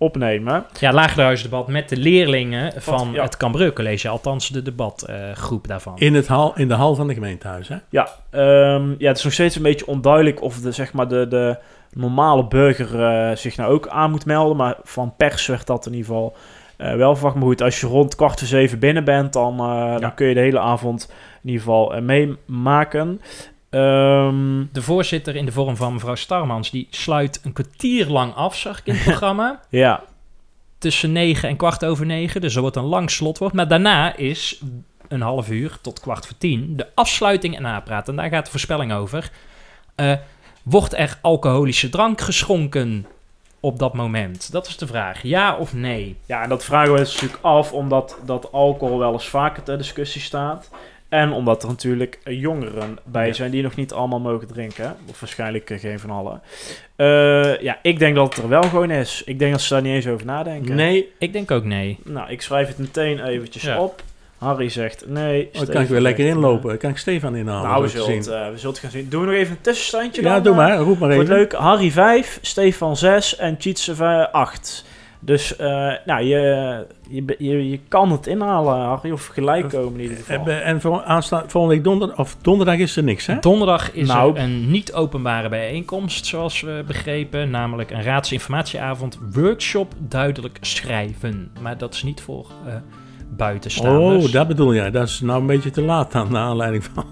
[0.00, 0.64] opnemen.
[0.78, 3.22] Ja, lagerhuisdebat met de leerlingen van ja.
[3.22, 4.08] het Cambreu College.
[4.08, 5.98] Althans, de debatgroep daarvan.
[5.98, 7.76] In, het hal, in de hal van de gemeentehuis, hè?
[7.88, 11.28] Ja, ehm, ja, het is nog steeds een beetje onduidelijk of de, zeg maar de,
[11.28, 11.58] de
[11.92, 14.56] normale burger eh, zich nou ook aan moet melden.
[14.56, 16.36] Maar van pers werd dat in ieder geval
[16.76, 17.36] eh, wel verwacht.
[17.36, 20.34] Maar goed, als je rond kwart voor zeven binnen bent, dan, eh, dan kun je
[20.34, 23.20] de hele avond in ieder geval meemaken.
[23.70, 28.56] Ehm, De voorzitter in de vorm van mevrouw Starmans, die sluit een kwartier lang af,
[28.56, 29.60] zag ik in het programma.
[29.68, 30.02] ja,
[30.78, 32.40] tussen negen en kwart over negen.
[32.40, 33.52] Dus er wordt een lang slotwoord.
[33.52, 34.60] Maar daarna is
[35.08, 38.08] een half uur tot kwart voor tien de afsluiting en napraat.
[38.08, 39.30] En daar gaat de voorspelling over.
[39.94, 40.12] Eh,
[40.62, 43.06] wordt er alcoholische drank geschonken
[43.60, 44.52] op dat moment?
[44.52, 45.22] Dat is de vraag.
[45.22, 46.16] Ja of nee?
[46.26, 49.78] Ja, en dat vragen we ons natuurlijk af omdat dat alcohol wel eens vaker ter
[49.78, 50.70] discussie staat.
[51.10, 53.32] En omdat er natuurlijk jongeren bij Ja.
[53.32, 54.96] zijn die nog niet allemaal mogen drinken.
[55.10, 56.40] Of waarschijnlijk eh, geen van allen.
[56.96, 59.22] Eh, ja, ik denk dat het er wel gewoon is.
[59.26, 60.74] Ik denk dat ze daar niet eens over nadenken.
[60.74, 61.98] Nee, Ik denk ook nee.
[62.04, 63.80] Nou, ik schrijf het meteen eventjes Ja.
[63.80, 64.02] op.
[64.38, 65.48] Harry zegt nee.
[65.52, 66.68] dan kan ik weer lekker inlopen.
[66.68, 67.68] Dan kan ik Stefan inhalen.
[67.70, 68.34] nou, we zullen, het, zien.
[68.34, 69.08] eh, we zullen het gaan zien.
[69.08, 70.42] Doen we nog even een tussenstandje Ja, dan?
[70.42, 70.76] doe eh, maar.
[70.76, 71.26] Roep maar even.
[71.26, 71.52] leuk.
[71.52, 74.84] Harry 5, Stefan 6 en Tjitse 8.
[75.22, 75.66] Dus uh,
[76.04, 80.46] nou, je, je, je, je kan het inhalen, Harry, of gelijk komen in ieder geval.
[80.46, 83.38] En voor aanstaan, volgende week donderdag, of donderdag is er niks, hè?
[83.40, 87.50] Donderdag is nou, er een niet-openbare bijeenkomst, zoals we begrepen.
[87.50, 91.50] Namelijk een raadsinformatieavond, workshop duidelijk schrijven.
[91.60, 92.74] Maar dat is niet voor uh,
[93.36, 94.26] buitenstaanders.
[94.26, 94.90] Oh, dat bedoel jij.
[94.90, 97.04] Dat is nou een beetje te laat aan, naar aanleiding van...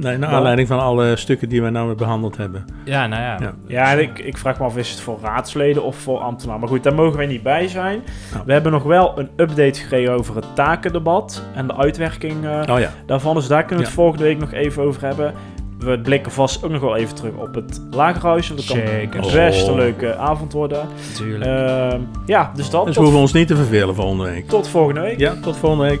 [0.00, 2.64] Nee, naar aanleiding van alle stukken die we nou behandeld hebben.
[2.84, 3.36] Ja, nou ja.
[3.40, 6.60] Ja, ja ik, ik vraag me af, is het voor raadsleden of voor ambtenaren?
[6.60, 8.02] Maar goed, daar mogen wij niet bij zijn.
[8.32, 8.44] Nou.
[8.46, 12.78] We hebben nog wel een update gekregen over het takendebat en de uitwerking uh, oh,
[12.78, 12.90] ja.
[13.06, 13.34] daarvan.
[13.34, 15.34] Dus daar kunnen we het volgende week nog even over hebben.
[15.78, 18.48] We blikken vast ook nog wel even terug op het Lagerhuis.
[18.48, 19.20] Dat kan Zeker.
[19.20, 19.78] best een oh.
[19.78, 20.88] leuke avond worden.
[21.14, 21.50] Tuurlijk.
[21.50, 22.86] Uh, ja, dus dat.
[22.86, 24.48] Dus we hoeven ons niet te vervelen volgende week.
[24.48, 25.18] Tot volgende week.
[25.18, 26.00] Ja, tot volgende week.